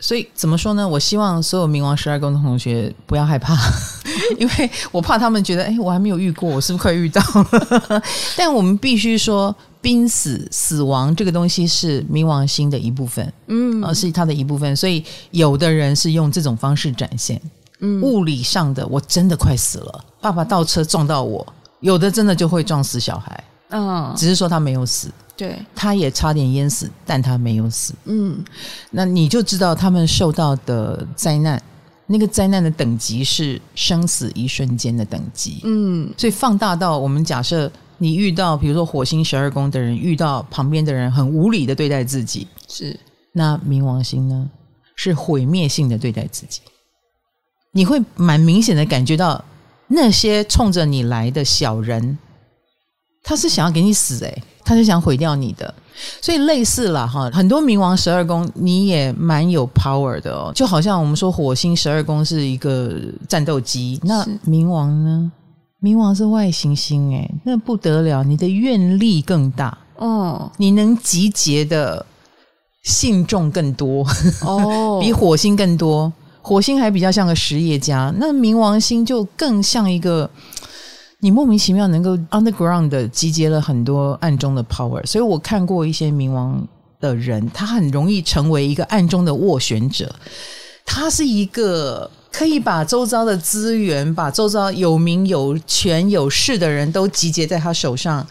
[0.00, 0.88] 所以怎么说呢？
[0.88, 3.56] 我希望所有冥王十二宫的同学不要害怕，
[4.38, 7.20] 因为我怕他们觉得，哎，我还没有遇过，我是不是快遇到
[7.88, 8.02] 了？
[8.38, 14.74] 但我们必须说，濒死、死亡这个东西是冥王星的一部分，嗯，而是它的一部分。
[14.76, 17.40] 所以有的人是用这种方式展现，
[17.80, 21.44] 嗯，物理上的，我真的快死了，爸爸倒车撞到我，
[21.80, 25.10] 有的真的就会撞死小孩，嗯，只是说他没有死。
[25.38, 27.94] 对，他也差点淹死，但他没有死。
[28.06, 28.44] 嗯，
[28.90, 31.62] 那你就知道他们受到的灾难，
[32.08, 35.60] 那个灾难的等级是生死一瞬间的等级。
[35.62, 42.98] 嗯，所以放大到我们假设你遇到，比如说火星十二宫的人遇到旁边的人很无理的对待自己，是
[43.32, 44.50] 那冥王星呢，
[44.96, 46.62] 是毁灭性的对待自己。
[47.70, 49.44] 你会蛮明显的感觉到
[49.86, 52.18] 那些冲着你来的小人，
[53.22, 54.42] 他是想要给你死诶。
[54.68, 55.72] 他是想毁掉你的，
[56.20, 62.94] 所以类似了哈，很多冥王十二宫你也蛮有 power 的哦，就好像我们说火星十二宫是一个
[63.26, 65.32] 战斗机，那冥王呢？
[65.80, 72.04] 冥王是外行星诶，那不得了，你的愿力更大哦，你能集结的
[72.82, 74.06] 信众更多
[74.42, 80.28] 哦， 比火星更多，火星还比较像个实业家，那冥王星就更像一个。
[81.20, 86.64] 你莫名其妙能够 underground 的集结了很多暗中的 power，所以我看过一些冥王
[87.00, 90.14] 的人，他很容易成为一个暗中的斡旋者。
[90.86, 98.24] 他是一个可以把周遭的资源，把周遭有名有权有势的人都集结在他手上，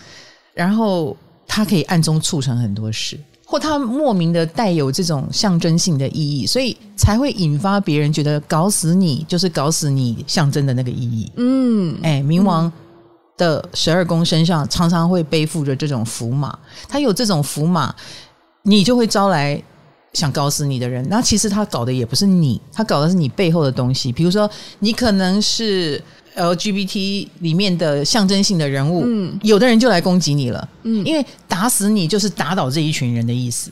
[0.54, 11.32] 然后他可以暗中促成很多事，或他莫名的带有这种象征性的意义，所以才会引发别人觉得搞死你就是搞死你象征的那个意义。
[11.38, 12.70] 嗯，哎，冥王
[13.38, 17.96] 的十二宫身上常常会背负着这种符码，他有这种符码，
[18.64, 19.64] 你就会招来
[20.14, 21.06] 想搞死你的人。
[21.10, 24.12] 那其实他搞的也不是你，他搞的是你背后的东西。
[24.12, 26.02] 比如说，你可能是
[26.36, 33.72] LGBT 里面的象征性的人物，嗯，有的人就来攻击你了，嗯，因为打死你就是打倒这一群人的意思。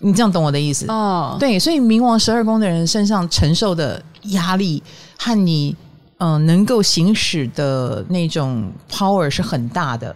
[0.00, 0.86] 你这样懂我的意思？
[0.88, 4.82] 哦，对，所以冥王十二宫的人身上承受的压力
[5.16, 5.74] 和你
[6.18, 10.14] 嗯、呃、能够行使的那种 power 是很大的。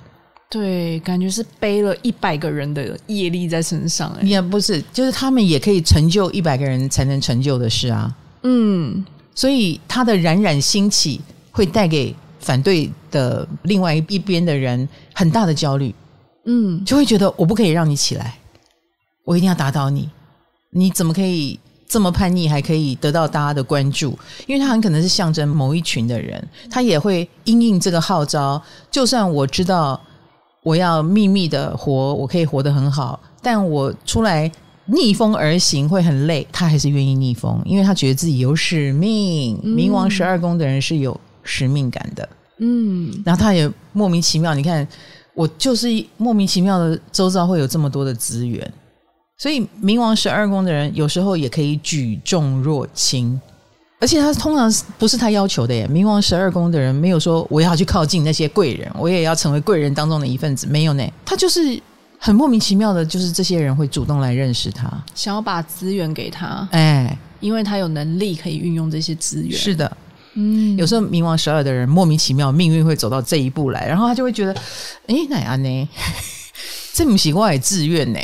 [0.51, 4.11] 对，感觉是背了一百个人的业力在身上。
[4.21, 8.15] 哎，也不是，就是他们也可以成就一百个人才能成就的事啊。
[8.43, 9.03] 嗯，
[9.35, 11.21] 所以他的冉冉兴起。
[11.53, 15.93] 会带给反对的另外一边的人很大的焦虑，
[16.47, 18.39] 嗯，就会觉得我不可以让你起来，
[19.25, 20.09] 我一定要打倒你，
[20.71, 21.59] 你怎么可以
[21.89, 24.17] 这么叛逆，还可以得到大家的关注？
[24.47, 28.63] 因为他很可能是象征某一群的人，他也会因应这个号召。
[28.93, 30.01] 就算我知道
[30.63, 34.51] 我要秘密的活，我可以活得很好，但我出来
[34.87, 39.59] 逆风而行会很累，他还是愿意逆风，因为他觉得自己有使命。
[39.63, 41.19] 冥王十二宫的人是有。
[41.43, 44.87] 使命感的，嗯，然后他也莫名其妙，你看，
[45.35, 48.73] 我就是莫名其妙的，周遭会有这么多的资源，
[49.39, 53.41] 所以冥王十二宫的人有时候也可以举重若轻，
[54.01, 55.87] 而且他通常不是他要求的耶。
[55.87, 61.07] 冥王十二宫的人没有说我要去靠近那些贵人，我也要成为贵人当中的一份子，没有呢。
[61.25, 61.81] 他就是
[62.19, 69.97] 很莫名其妙的，就是这些人会主动来认识他，想要把资源给他，哎，因为他有能力可以运用这些资源，是的。
[70.35, 74.55] 嗯，有时候冥王十二的人莫名其妙命运会走到这一步来，然后他就会觉得，
[75.09, 75.89] 哎，哪样呢？
[76.95, 78.19] 这不是我的志愿呢。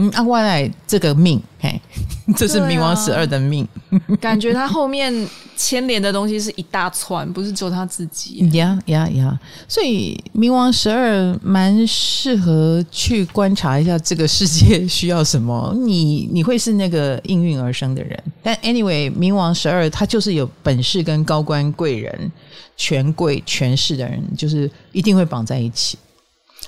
[0.00, 1.80] 嗯，啊，外来这个命，嘿，
[2.36, 3.66] 这是冥王十二的命。
[3.90, 5.12] 啊、感觉他后面
[5.56, 8.48] 牵连的东西是一大串，不是只有他自己。
[8.52, 9.38] 呀呀呀！
[9.66, 15.74] 所以冥王十二蛮适合去观察一下这个世界需要什么。
[15.76, 18.22] 你 你会是那个应运而生的人。
[18.40, 22.32] 但 anyway，冥王十二他就是有本事跟高官贵人、
[22.76, 25.98] 权贵权势的人，就是一定会绑在一起。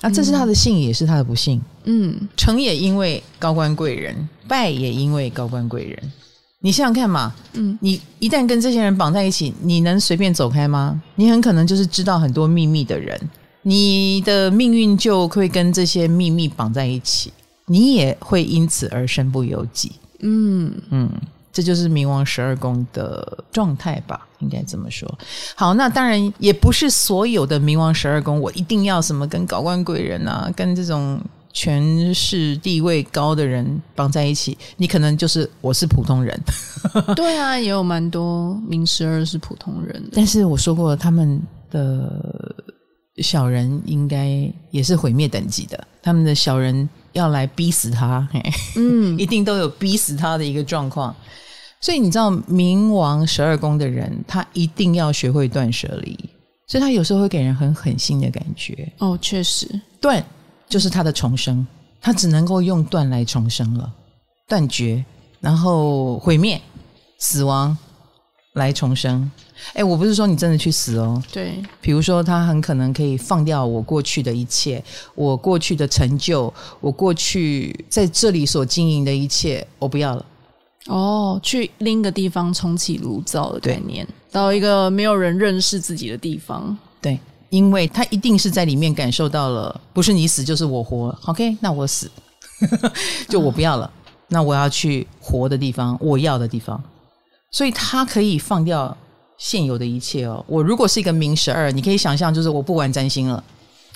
[0.00, 1.60] 啊，这是他的幸，也是他的不幸。
[1.84, 6.12] 嗯，成也因为高官贵人，败也因为高官贵人。
[6.60, 11.00] 你想想看嘛，嗯，你一旦跟这些人绑在一起，你能随便走开吗？
[11.16, 13.18] 你很可能就是知道很多秘密的人，
[13.62, 17.32] 你的命运就会跟这些秘密绑在一起，
[17.66, 19.92] 你也会因此而身不由己。
[20.20, 21.10] 嗯嗯。
[21.52, 25.12] 这就是冥王十二宫的状态吧，应该这么说。
[25.54, 31.20] 好，那当然也不是所有的冥王十二宫，我一定要什么跟高官贵人啊，跟这种
[31.52, 36.40] 权势地位高的人绑在一起，你可能就是我是普通人。
[37.16, 42.54] 对啊，也有蛮多冥十二是普通人，但是我说过，他们的
[43.16, 48.28] 小人应该也是毁灭等级的，他们的小人要来逼死他，
[48.76, 51.14] 嗯， 一定都有逼死他的一个状况。
[51.80, 56.18] 所以你知道，冥王十二宫的人，他一定要学会断舍离，
[56.66, 58.92] 所以他有时候会给人很狠心的感觉。
[58.98, 59.66] 哦，确实，
[60.00, 60.22] 断
[60.68, 61.66] 就是他的重生，
[62.00, 63.90] 他只能够用断来重生了，
[64.46, 65.02] 断绝，
[65.40, 66.60] 然后毁灭、
[67.18, 67.76] 死亡
[68.52, 69.30] 来重生。
[69.72, 74.82] 哎，我不是说你真的去死哦，对，比如说他很可能可以放掉我过去的一切，
[75.14, 80.24] 我过去的成就，我过去在这里所经营的一切，我不要了。
[80.86, 86.76] 哦，去另一个地方重启炉灶的概念，到一个没有人认识自己的地方。
[87.02, 87.18] 对，
[87.50, 91.16] 因为他一定是在里面感受到了，不是你死就是我活。
[91.26, 92.10] OK，那我死，
[93.28, 93.90] 就我不要了。
[93.94, 96.82] 嗯、那我要去活的地方，我要的地方。
[97.50, 98.96] 所以他可以放掉
[99.40, 100.44] 现有的一切哦。
[100.46, 103.42] 我如果是一个明十二，你可以想象，就是我不玩占星了。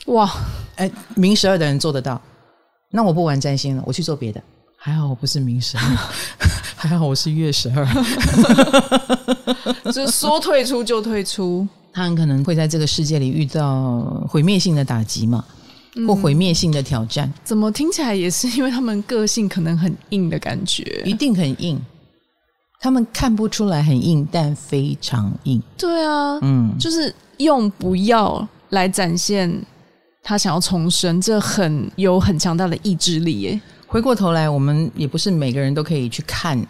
[0.07, 0.29] 哇，
[0.77, 2.21] 哎，明十二的人做得到。
[2.91, 4.43] 那我不玩占星了，我去做别的。
[4.77, 5.83] 还好我不是明十二。
[6.77, 7.87] 还好我是月十二，
[9.93, 11.67] 就是说退出就退出。
[11.93, 15.45] 他很可能会在这个世界里遇到毁灭性的打击嘛，
[16.07, 17.33] 或毁灭性的挑战。
[17.45, 21.81] 怎么听起来也是因为他们个性可能很硬的感觉，一定很硬。
[22.85, 25.62] 他们看不出来很硬，但非常硬。
[25.78, 29.51] 对啊，嗯，就是用不要来展现
[30.22, 33.59] 他想要重生，这很有很强大的意志力耶。
[33.87, 36.62] 回过头来，我们也不是每个人都可以去看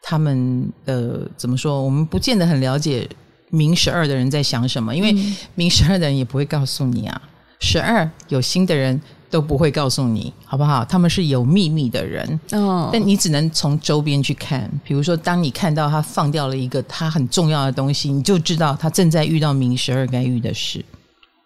[0.00, 3.08] 他们的怎么说，我们不见得很了解
[3.50, 5.12] 明十二的人在想什么，因为
[5.56, 7.20] 明十二的人也不会告诉你啊。
[7.58, 9.00] 十二有心的人
[9.30, 10.84] 都不会告诉你，好不好？
[10.84, 14.70] 他们是有秘密的人，哦，但你只能从周边去看。
[14.84, 20.84] 比如说，当你看到他放掉了一个他很重要的东西，你就知道他正在遇到明十二该遇的事。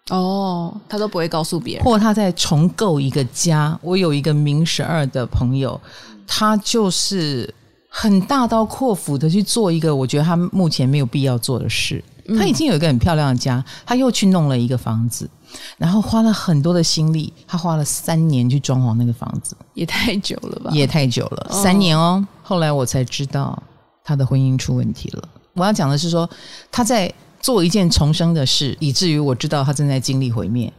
[0.09, 3.77] 哦，他都不会告诉别人，或他在重构一个家。
[3.81, 5.79] 我有一个明十二的朋友，
[6.27, 7.53] 他就是
[7.89, 12.03] 很大刀阔斧的去做一个我觉得他目前没有必要做的事。
[12.37, 15.29] 他已经有一个很漂亮的家，他又去弄了一个房子，
[15.77, 20.71] 然后花了很多的心力，他花了三年去装潢那个房子，也太久了吧？
[20.71, 22.25] 也太久了，三年哦。
[22.41, 23.61] 后来我才知道
[24.03, 25.29] 他的婚姻出问题了。
[25.53, 26.29] 我要讲的是说
[26.71, 27.13] 他在。
[27.43, 30.71] 做一件重生的事，以至于我知道他正在经历毁灭。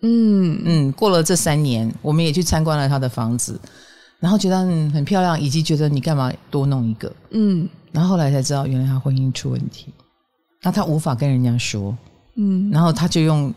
[0.00, 3.56] 嗯嗯，过了这三年，我们也去参观了他的房子，
[4.18, 7.12] 然后觉得嗯很漂亮，以及觉得你干嘛多弄一个？
[7.30, 9.94] 嗯，然后后来才知道，原来他婚姻出问题，
[10.62, 11.96] 那他无法跟人家说。
[12.34, 13.54] 嗯，然后他就用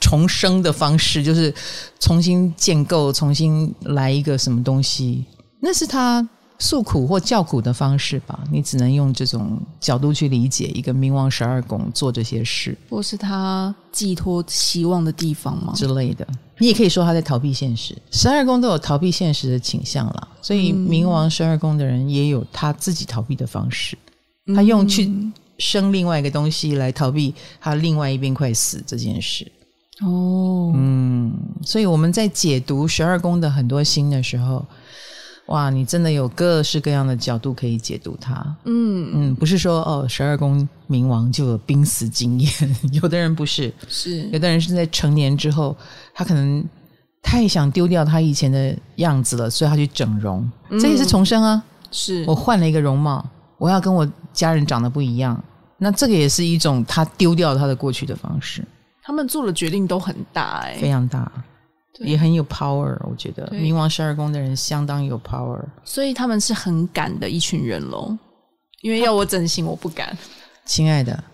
[0.00, 1.54] 重生的方式，就是
[2.00, 5.24] 重新建构，重新来一个什么东西，
[5.60, 6.28] 那是他。
[6.62, 15.72] 诉苦或叫苦的方式吧，你只能用这种角度去理解一个冥王十二宫做这些事，或是他寄托希望的地方吗？
[15.74, 16.28] 之类的。
[16.58, 23.96] 你也可以说他在逃避现实，十二宫都有逃避现实的倾向啦，所以冥王十二宫的人也有他自己逃避的方式，
[24.46, 25.10] 嗯、他用去
[25.56, 29.50] 生另外一个东西来逃避他另外一边快死这件事。
[30.02, 31.32] 哦，嗯，
[31.62, 34.64] 所以我们在解读十二宫的很多星的时候。
[35.46, 38.34] 哇，你真的有各式各样的角度可以解读它。
[38.66, 42.52] 嗯嗯，不是说哦，十二宫冥王就有濒死经验，
[43.02, 45.76] 有的人不是，是有的人是在成年之后，
[46.14, 46.64] 他可能
[47.20, 51.60] 太想丢掉他以前的样子了，所以他去整容，嗯、这也是重生啊。
[51.90, 53.28] 是我换了一个容貌，
[53.58, 55.42] 我要跟我家人长得不一样，
[55.78, 58.64] 那这个也是一种他丢掉他的过去的方式。
[59.10, 61.30] 他们做的决定都很大、欸，哎，非常大。
[61.98, 63.44] 也很有 power，我觉得。
[63.48, 68.16] 冥王十二宫的人相当有 power，所以他们是很敢的一群人喽。
[68.82, 70.16] 因为要我整形，我不敢。
[70.64, 71.24] 亲爱的，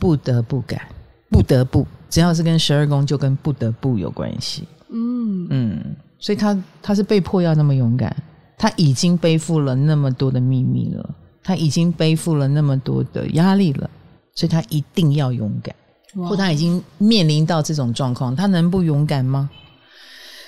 [0.00, 0.82] 不得不敢，
[1.30, 4.66] 不得不，只要是跟十二宫，就跟不得不有关系。
[4.90, 5.46] 嗯。
[5.48, 8.14] 嗯，所以他他是被迫要那么勇敢，
[8.58, 11.08] 他已经背负了那么多的秘密了，
[11.44, 13.88] 他已经背负了那么多的压力了，
[14.34, 15.72] 所以他一定要勇敢。
[16.14, 19.48] 或他已经面临到这种状况，他能不勇敢吗？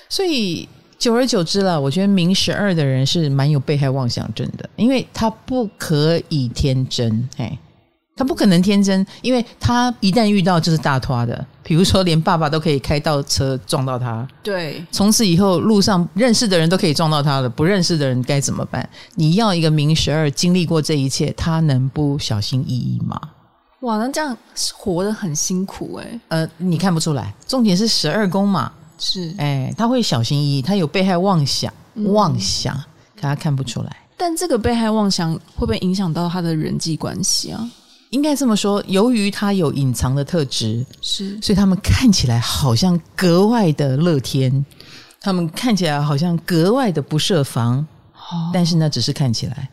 [0.07, 0.67] 所以
[0.99, 7.57] 久而久之了，我觉得明十二的人是蛮有被害妄想症的，因为他不可以天真，嘿，
[8.15, 18.87] 他不可能天真，因为他一旦遇到就是大拖的，比如说连爸爸都可以开倒车撞到他，对，从此以后路上认识的人都可以撞到他了，不认识的人该怎么办？
[19.15, 23.19] 你要一个明十二经历过这一切，他能不小心翼翼吗？
[23.81, 24.35] 哇，那这样
[24.73, 26.19] 活得很辛苦诶。
[26.29, 28.71] 呃，你看不出来，重点是十二宫嘛。
[28.97, 32.75] 是，哎，他会小心翼翼，他有被害妄想，嗯、妄想，
[33.15, 33.95] 可他看不出来。
[34.17, 37.69] 但这个被害妄想会不会影响到他的人际关系啊？
[38.11, 44.65] 应该这么说，由于他有隐藏的特质，是，所以他们看起来好像格外的乐天，
[45.19, 49.69] 他们看起来好像格外的不设防，哦、但是那只是看起来。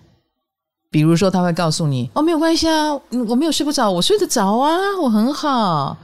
[0.92, 2.92] 比如说，他会告诉你：“哦，没有关系啊，
[3.28, 5.96] 我没有睡不着，我睡得着啊，我很好。”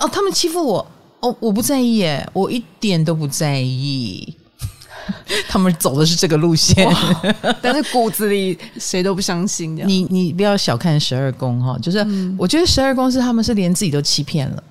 [0.00, 0.86] 哦，他们欺负我，
[1.20, 4.34] 哦，我不在意耶，我一点都不在意。
[5.48, 6.88] 他们走的是这个路线，
[7.60, 9.76] 但是骨子里谁都不相信。
[9.76, 11.98] 你你不要小看十二宫哈，就是
[12.38, 14.62] 我觉得十二宫是他们是连自己都欺骗了，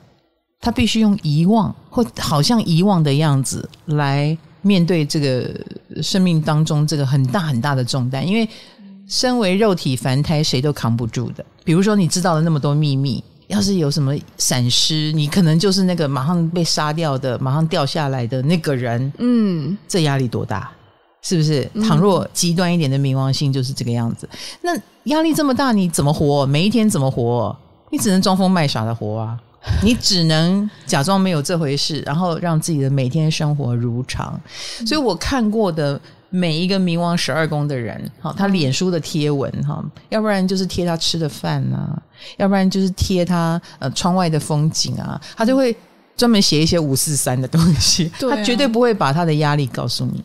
[0.61, 5.49] 他必须用遗忘或好像遗忘的样子来面对这个
[6.01, 8.47] 生命当中这个很大很大的重担，因为
[9.09, 11.43] 身为肉体凡胎，谁都扛不住的。
[11.65, 13.21] 比如说，你知道了那么多秘密。
[13.47, 19.11] 要是有什么闪失，你可能就是那个马上被杀掉的、马上掉下来的那个人。
[19.17, 20.69] 嗯，这压力多大？
[21.23, 21.67] 是不是？
[21.81, 24.29] 倘若极端一点的冥王星就是这个样子，
[24.61, 26.45] 那压力这么大，你怎么活？
[26.45, 27.57] 每一天怎么活？
[27.89, 29.35] 你只能装疯卖傻的活啊！
[29.83, 34.39] 你只能假装没有这回事，然后让自己的每天生活如常。
[34.85, 35.99] 所以我看过的。
[36.29, 42.01] 每一个冥王十二宫的人，哈，他脸书的贴文，哈，要不然就是贴他吃的饭啊，
[42.37, 45.75] 要不然就是贴他呃窗外的风景啊，他就会
[46.15, 50.23] 专门写一些五四三的东西，他绝对不会把他的压力告诉你，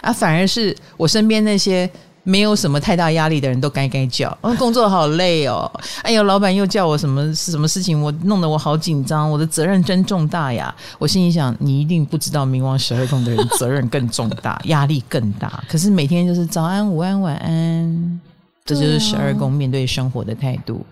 [0.00, 1.90] 啊，反而是我身边那些。
[2.28, 5.70] 没有什么太大压力的人都该该叫，哦，工作好累哦，
[6.02, 10.74] 哎呦，老板又叫我什么什么事情，我弄得我好紧张，我的责任真重大呀！
[10.98, 15.62] 我心里想，你一定不知道，冥王十二宫的人责任更重大， 压力更大。
[15.68, 18.20] 可是每天就是早安、午安、晚安，
[18.64, 20.84] 这就是十二宫面对生活的态度，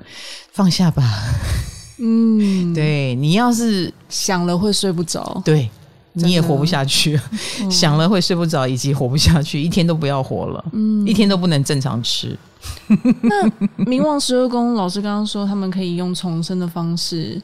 [0.53, 1.03] 放下吧。
[1.99, 5.69] 嗯， 对，你要是想了会睡不着，对。
[6.15, 7.19] 你也活不下去，
[7.61, 12.37] 嗯、想了会睡不着，以及活不下去，一天都不要活了，嗯、一天都不能正常吃。
[13.23, 13.47] 那
[13.85, 17.43] 冥王十二宫老师刚刚说，他们可以用重生的方式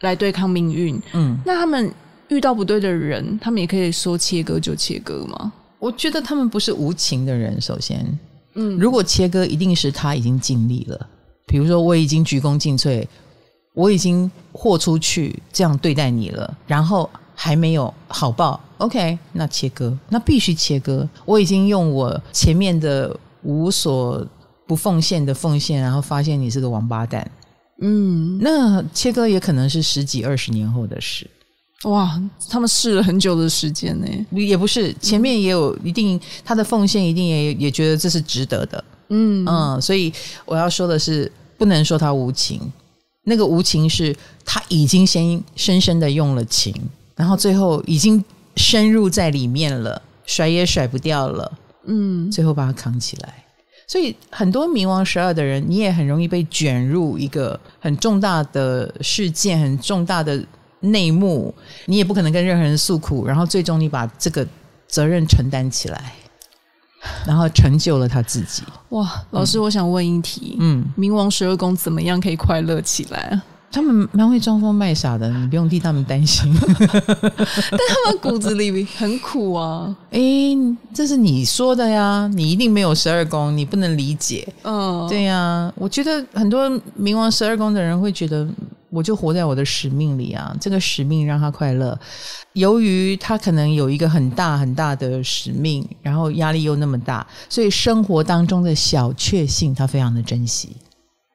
[0.00, 1.00] 来对抗命运。
[1.12, 1.92] 嗯，那他们
[2.28, 5.52] 遇到不对的人，他们也可以说切割就切割吗？
[5.78, 7.60] 我觉得他们不是无情的人。
[7.60, 8.18] 首先，
[8.54, 11.06] 嗯，如果切割，一定是他已经尽力了。
[11.46, 13.06] 比如说，我已经鞠躬尽瘁，
[13.74, 17.08] 我已经豁出去这样对待你了，然后。
[17.42, 21.08] 还没有好报，OK，那切割，那必须切割。
[21.24, 24.22] 我已经用我前面的无所
[24.66, 27.30] 不奉献的奉献，然后发现你是个王八蛋，
[27.80, 31.26] 嗯，那切割也可能是十几二十年后的事。
[31.84, 32.20] 哇，
[32.50, 39.46] 他们试了很久的时间呢，也不是前面也有一定他的奉献，一定也也觉得这是值得的，嗯。
[39.48, 40.12] 嗯，所以
[40.44, 42.60] 我要说的是，不能说他无情，
[43.24, 44.14] 那个无情是
[44.44, 46.74] 他已经先深深的用了情。
[47.20, 48.24] 然后最后已经
[48.56, 51.52] 深入在里面了，甩也甩不掉了，
[51.84, 53.44] 嗯，最后把它扛起来。
[53.86, 60.42] 所以很多冥王十二的人，你也很容易被卷入一个很重大的事件、很重大的
[60.80, 61.54] 内幕，
[61.84, 64.46] 你也不可能跟任何人诉苦，然后最终你把这个
[64.88, 66.14] 责任承担起来，
[67.26, 68.62] 然后成就了他自己。
[68.90, 73.44] 哇，老师，我想问一题，嗯，冥王十二宫怎么样可以快乐起来啊？
[73.72, 76.52] 他们蛮会装疯卖傻的，你不用替他们担心。
[76.58, 79.96] 但他们骨子里很苦啊！
[80.10, 80.20] 哎，
[80.92, 84.46] 这是你说的呀，你一定没有十二宫，你不能理解。
[84.62, 86.68] 嗯，对呀，我觉得很多
[86.98, 88.44] 冥王十二宫的人会觉得，
[88.90, 91.96] 我就活在我的使命里啊，这个使命让他快乐。
[92.54, 100.76] 由于他可能有一个很大很大的使命，然后压力又那么大，所以生活当中的小确幸他非常的珍惜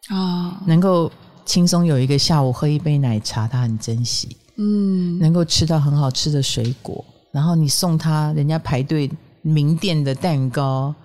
[0.10, 1.10] 啊，能够。
[1.46, 4.36] 轻松有一个下午喝一杯奶茶，他很珍惜。
[4.58, 9.10] 嗯，能够吃到很好吃的水果，然后你送他人家排队
[9.42, 10.96] 名店的蛋糕，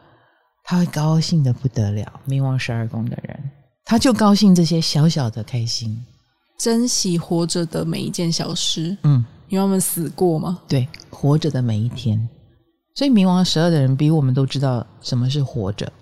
[0.65, 2.21] 他会高兴的不得了。
[2.27, 3.51] 冥王十二宫的人，
[3.85, 6.01] 他就高兴这些小小的开心，
[6.59, 8.97] 珍惜活着的每一件小事。
[9.03, 10.61] 嗯，因为他们死过吗？
[10.69, 12.29] 对，活着的每一天。
[12.95, 15.93] 所以冥王十二的人比我们都知道什么是活着。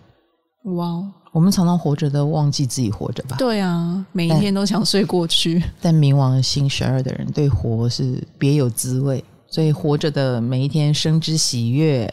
[0.77, 1.03] 哇。
[1.39, 3.37] 我们常常活着都忘记自己活着吧？
[3.39, 5.63] 对啊，每一天都想睡过去。
[5.81, 12.11] 但冥王星十二的人对活是别有滋味，所以活着的每一天，生之喜悦，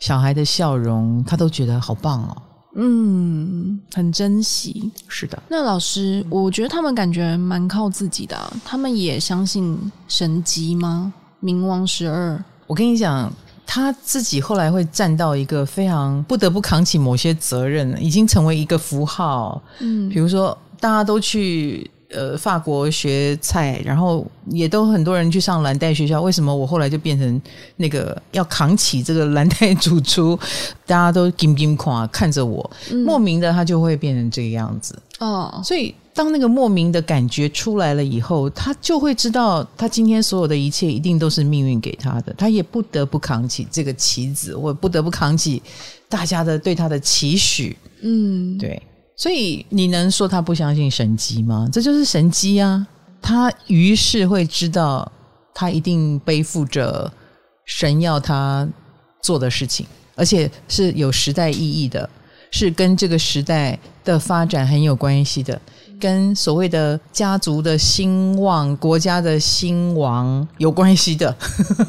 [0.00, 2.42] 小孩的笑容，他都觉得好棒哦。
[2.76, 4.92] 嗯，很珍惜。
[5.08, 5.42] 是的。
[5.48, 11.10] 那老师，我觉得他们感觉蛮靠自己的啊，他们也相信神机吗？
[11.42, 13.32] 冥王十二，我跟你讲。
[13.70, 19.60] 他自己后来会站到一个非常不得不扛起某些责任，已经成为一个符号。
[19.80, 26.22] 嗯，比如说大家都去呃法国学菜，然后也都很多人去上蓝带学校。
[26.22, 27.40] 为什么我后来就变成
[27.76, 30.38] 那个要扛起这个蓝带主厨？
[30.86, 35.60] 大家都金金夸看着我，嗯、莫名的他就会变成这个样子哦。
[35.62, 45.62] 所以当那个莫名的感觉出来了以后，他就会知道他今天所有的一切一定都是命运给他的，他也不得不扛起这个棋子，或不得不扛起
[46.08, 47.76] 大家的对他的期许。
[48.00, 48.80] 嗯，对。
[49.18, 51.68] 所以你能说他不相信神机吗？
[51.72, 52.86] 这就是神机啊！
[53.20, 55.10] 他于是会知道，
[55.52, 57.12] 他一定背负着
[57.64, 58.66] 神要他
[59.20, 62.08] 做的事情，而且是有时代意义的，
[62.52, 65.60] 是跟这个时代的发展很有关系的，
[65.98, 71.36] 跟所谓的家族的兴旺、国家的兴亡有关系的。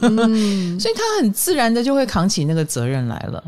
[0.01, 3.43] 嗯， 所以他很自然的就会扛起那个责任来了，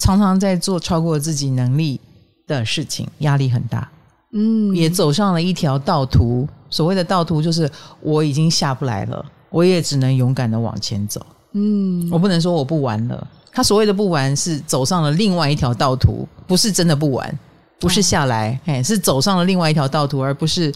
[0.00, 2.00] 常常在做超过自己能力
[2.46, 3.88] 的事情压力很大，
[4.32, 6.48] 嗯，也走上了一条道途。
[6.68, 7.70] 所谓的道途，就是
[8.00, 11.24] 我已经下不来了，我也只能勇敢的往前走。
[11.52, 13.26] 嗯，我不能说我不玩了。
[13.52, 17.38] 他所谓的不玩，是走上了另外一条道途，不是真的不玩，
[17.78, 20.70] 不是下来，哎，是走上了另外一条道途，而不是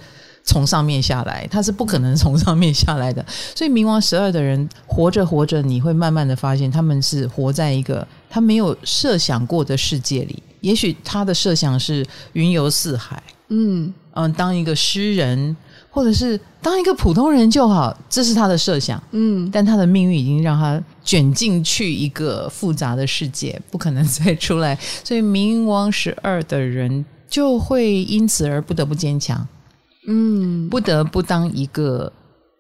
[0.45, 1.47] 从上面下来。
[1.51, 3.23] 他是不可能从上面下来的。
[3.55, 10.43] 所以冥王十二的人活着活着，你会慢慢的发现，他们是活在一个他没有设想过的世界里。
[10.61, 13.93] 也许他的设想是云游四海，嗯。
[14.13, 15.57] 嗯，当一个诗人，
[15.89, 29.47] 或者是当一个普通人就好，这是他的设想，嗯，但他的命运已经让他卷进去一个复杂的世界，不可能再出来，所以冥王十二的人就会因此而不得不坚强，
[30.09, 32.13] 嗯，不得不当一个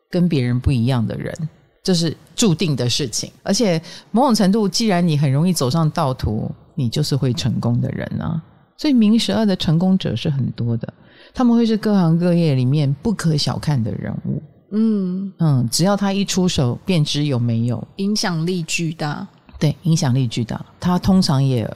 [0.08, 1.36] 跟别人不一样的人，
[1.82, 3.82] 这是注定的事情，而且
[4.12, 6.48] 某种程度，既然你很容易走上道途。
[6.74, 8.42] 你就是会成功的人啊！
[8.76, 10.92] 所以明十二的成功者是很多的，
[11.34, 14.42] 他们会是各行各业里面不可小看的人物。
[14.72, 19.26] 嗯嗯，只要他一出手，便知有没有，影响力巨大。
[19.58, 21.68] 对，影响力巨大，他通常也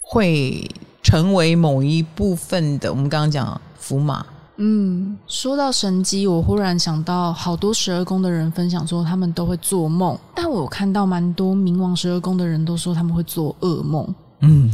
[0.00, 0.66] 会
[1.02, 2.90] 成为某一部分的。
[2.90, 4.24] 我们刚刚讲符码。
[4.56, 10.16] 嗯，说到神机，我忽然想到，好多十二宫的人分享说，他们都会做梦。
[10.34, 14.14] 但我看到蛮多冥王十二宫的人都说他们会做噩梦。
[14.40, 14.70] 嗯，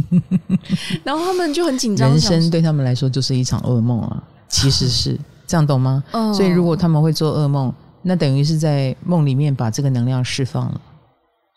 [1.04, 2.10] 然后他们就很紧张。
[2.10, 6.02] 人生对他们来说就是一场噩梦啊，其实是这样，懂吗？
[6.12, 6.32] 嗯。
[6.32, 10.80] 所以如果他们会做噩梦，那等于是在梦里面把这个能量释放了。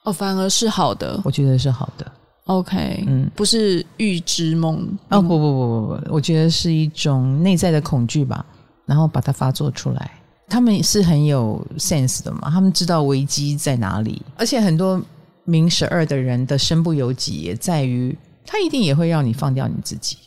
[0.04, 1.22] 哦，反而是好的。
[1.24, 2.12] 我觉得是好的。
[2.50, 4.78] OK，嗯，不是预知梦
[5.10, 8.44] 哦，不不不不不，我觉得是一种内在的恐惧吧，
[8.88, 10.12] 然后把它发作出来。
[10.48, 15.00] 他们是很有 sense 的嘛，他们知道危机在哪里，而且很多
[15.46, 20.18] 明十二的人的身不由己，也在于他一定也会让你放掉你自己。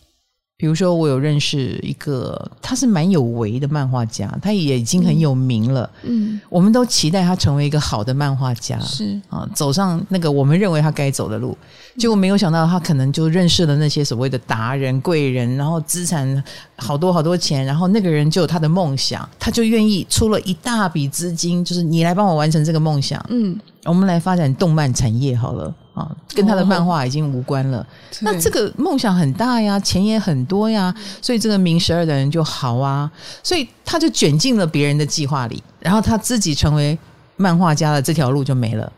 [0.63, 5.91] 比如说，我有认识一个，他是蛮有为的漫画家，他也已经很有名了。
[6.05, 11.59] 嗯，我们都期待他成为一个好的漫画家，是啊，走上那个我们认为他该走的路。
[11.99, 16.45] 结果没有想到，他可能就认识了那些所谓的达人、贵人，然后资产
[16.77, 23.21] 好多好多钱，然后那个人就有他的梦想，他就愿意出了一大笔资金，就是你来帮我完成这个梦想。
[23.31, 25.75] 嗯，我们来发展动漫产业好了。
[25.95, 27.79] 啊，跟他的漫画已经无关了。
[27.79, 27.87] 哦、
[28.21, 33.11] 那这个梦想很大呀，钱也很多呀，所以这个名十二的人就好啊，
[33.43, 36.99] 所以他就卷进了别人的计划里，然后他自己成为
[37.37, 38.91] 漫画家的这条路就没了，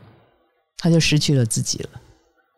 [0.78, 1.88] 他就失去了自己了。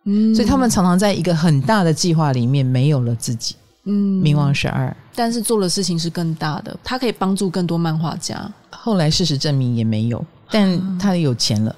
[0.04, 3.56] 嗯，所以他们常常在一个很大的计划里面没有了自己。
[3.86, 8.48] 嗯，冥王十二，但是做的事情是更大的，他可以帮助更多漫画家。
[8.70, 10.24] 后来事实证明也没有。
[10.48, 11.74] 但他有钱了，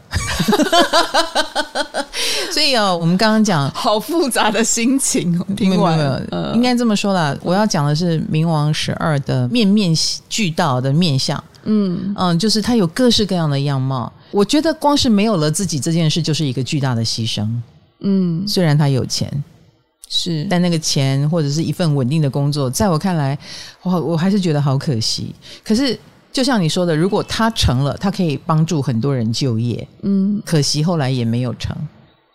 [2.53, 7.35] 所以哦，我们刚刚讲 好复杂的心情，听完了，呃、应该这么说啦。
[7.43, 9.95] 我要讲的是冥王十二的面面
[10.29, 14.13] 俱到的面相，嗯嗯，就是他有各式各样的样貌。
[14.33, 17.49] 我觉得光是没有了自己这件事，就是一个巨大的牺牲。
[18.01, 19.33] 嗯，虽然他有钱，
[20.09, 23.39] 是，但那个钱或者是一份稳定的工作，在我看来，
[23.83, 25.35] 我我还是觉得好可惜。
[25.65, 25.99] 可是。
[26.31, 29.89] 就像你说的，如果他成了，他可以帮助很多人就业。
[30.03, 31.75] 嗯，可惜后来也没有成。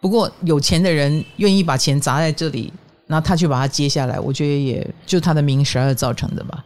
[0.02, 2.74] 不过有钱的人愿意把钱砸在这里，
[3.06, 6.66] 然后他去把它接下来，我觉得也就他的名十二造成的吧。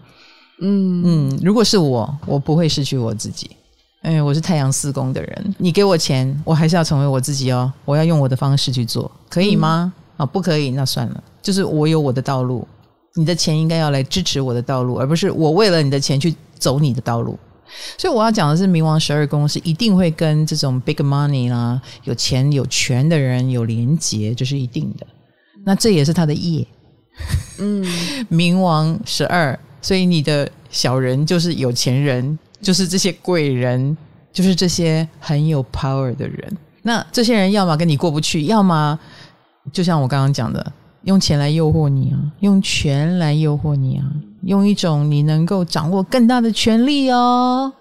[0.62, 3.52] 嗯嗯，如果是我，我不会失去我自己。
[4.04, 7.72] 因为我是太阳四宫的人，你给我钱，我还是要成为我自己哦。
[7.84, 9.94] 我要用我的方式去做，可以吗？
[10.18, 11.24] 啊、不可以，那算了。
[11.42, 12.68] 就是我有我的道路，
[13.16, 16.36] 你的钱应该要来支持我的道路，而不是我为了你的钱去。
[16.60, 17.38] 走你的道路，
[18.00, 25.06] 所以我要讲的是，冥王十二宫是一定会跟这种 big money 啦、有钱有权的人有连结，这是一定的。
[25.64, 26.66] 那这也是他的业。
[27.60, 27.86] 嗯，
[28.32, 33.96] 冥王十二所以你的小人就是有钱人，就是这些贵人，
[34.34, 36.58] 就是这些很有 power 的人。
[36.82, 38.98] 那这些人要么跟你过不去，要么
[39.72, 44.06] 就像我刚刚讲的，用钱来诱惑你啊，用权来诱惑你啊，
[44.44, 47.72] 用一种你能够掌握更大的权利哦。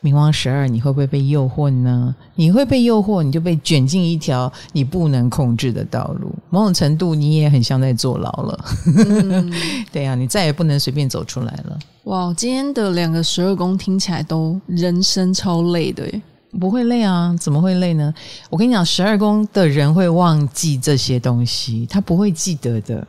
[0.00, 2.14] 冥王十二，你会不会被诱惑呢？
[2.36, 6.30] 你会被诱惑，你就被卷进一条你不能控制的道路。
[6.48, 8.64] 某种程度，你也很像在坐牢了。
[8.86, 9.52] 嗯、
[9.90, 11.78] 对啊，你再也不能随便走出来了。
[12.04, 16.22] 哇，今天的两个十二宫听起来都人生超累的耶。
[16.58, 17.34] 不会累啊？
[17.38, 18.12] 怎么会累呢？
[18.50, 23.06] 我跟你讲，十二宫的人会忘记这些东西，他不会记得的。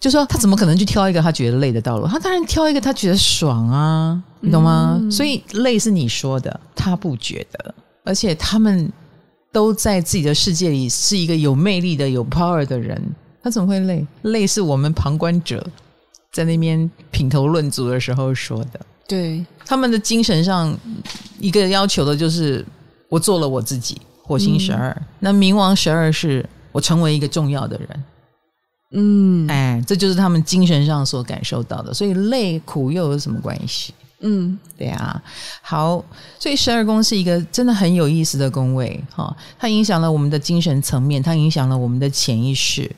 [0.00, 2.06] 就说他怎么可能去挑一个他觉得累的道路？
[2.06, 4.96] 他当然挑一个他觉得爽啊，你懂吗？
[5.00, 7.74] 嗯、所以累是你说的，他不觉得。
[8.04, 8.90] 而且他们
[9.50, 13.02] 都在自己的世界里是一个有魅力的、有 power 的人，
[13.42, 14.06] 他怎么会累？
[14.22, 15.66] 累是我们旁观者
[16.32, 18.80] 在那边品头论足的时候说的。
[19.08, 20.78] 对，他们的精神上
[21.40, 22.64] 一个要求的就是
[23.08, 24.00] 我做了我自己。
[24.22, 28.04] 火星十二，嗯、那冥王十二是我成为一个重要的人。
[28.92, 33.94] 嗯，哎，这就是他们精神上所感受到的，所以累苦又有什么关系？
[34.20, 35.22] 嗯，对啊。
[35.62, 36.04] 好，
[36.38, 42.94] 所以十二宫是一个真的很有意思的宫位，哈、哦，它影响了我们的精神层面，它影响了我们的潜意识，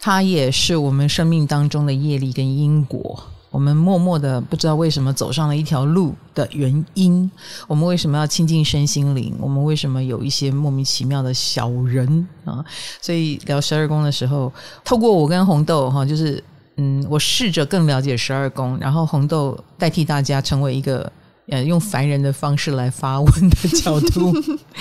[0.00, 3.22] 它也是我们生命当中的业力跟因果。
[3.52, 7.30] 我们默默的不知道为什么走上了一条路的原因，
[7.68, 9.36] 我们为什么要亲近身心灵？
[9.38, 12.64] 我们为什么有一些莫名其妙的小人啊？
[13.00, 14.50] 所以聊十二宫的时候，
[14.82, 16.42] 透过我跟红豆哈，就是
[16.76, 21.12] 嗯，我试着更了解十二宫，然后红豆代替大家成为一个
[21.48, 24.32] 呃用凡人的方式来发问的角度，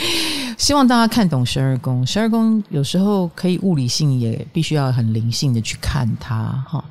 [0.58, 2.08] 希望大家看懂十二宫。
[2.08, 6.82] 十二宫有时候可以物理性，也必须要很灵性的去看它哈。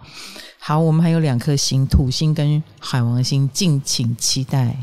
[0.70, 4.76] 好，我们还有两颗星，土星跟海王星，敬请期待。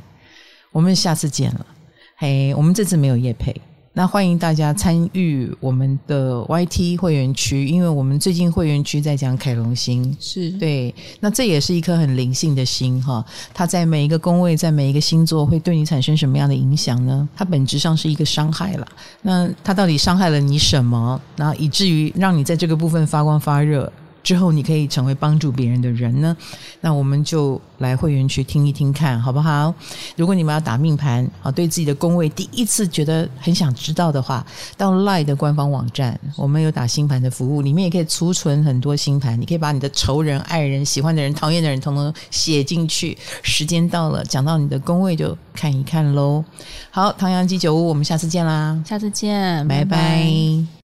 [0.73, 1.65] 我们下次见了。
[2.17, 3.55] 嘿，我们这次没有夜配，
[3.93, 10.93] 那欢迎大家参与我们的 YT 会员区，因为我们最近会员区在讲凯龙星，是对。
[11.21, 17.29] 那这也是一颗很灵性的星哈，它在每一个宫位，在每一个星座会对你产生什么样的影响呢？
[17.33, 18.85] 它本质上是一个伤害了。
[19.21, 21.21] 那它到底伤害了你什么？
[21.37, 23.89] 然后以至于让你在这个部分发光发热？
[24.23, 26.35] 之后你可以成为帮助别人的人呢，
[26.81, 29.73] 那我们就来会员区听一听看好不好？
[30.15, 34.45] 如果你们要打命盘啊，对自己的宫位第一次觉得很想知道的话，
[34.75, 43.17] 到 LINE 的官方网站，我们有打星盘的服务，里面也可以储存很多星盘，你可以把你的仇人、爱人、喜欢的人、讨厌的人，统统写进去。
[43.43, 46.43] 时间到了，讲到你的宫位就看一看喽。
[46.91, 48.81] 好，唐阳鸡酒屋，我们下次见啦！
[48.85, 49.85] 下次见，拜拜。
[49.85, 50.67] 拜拜。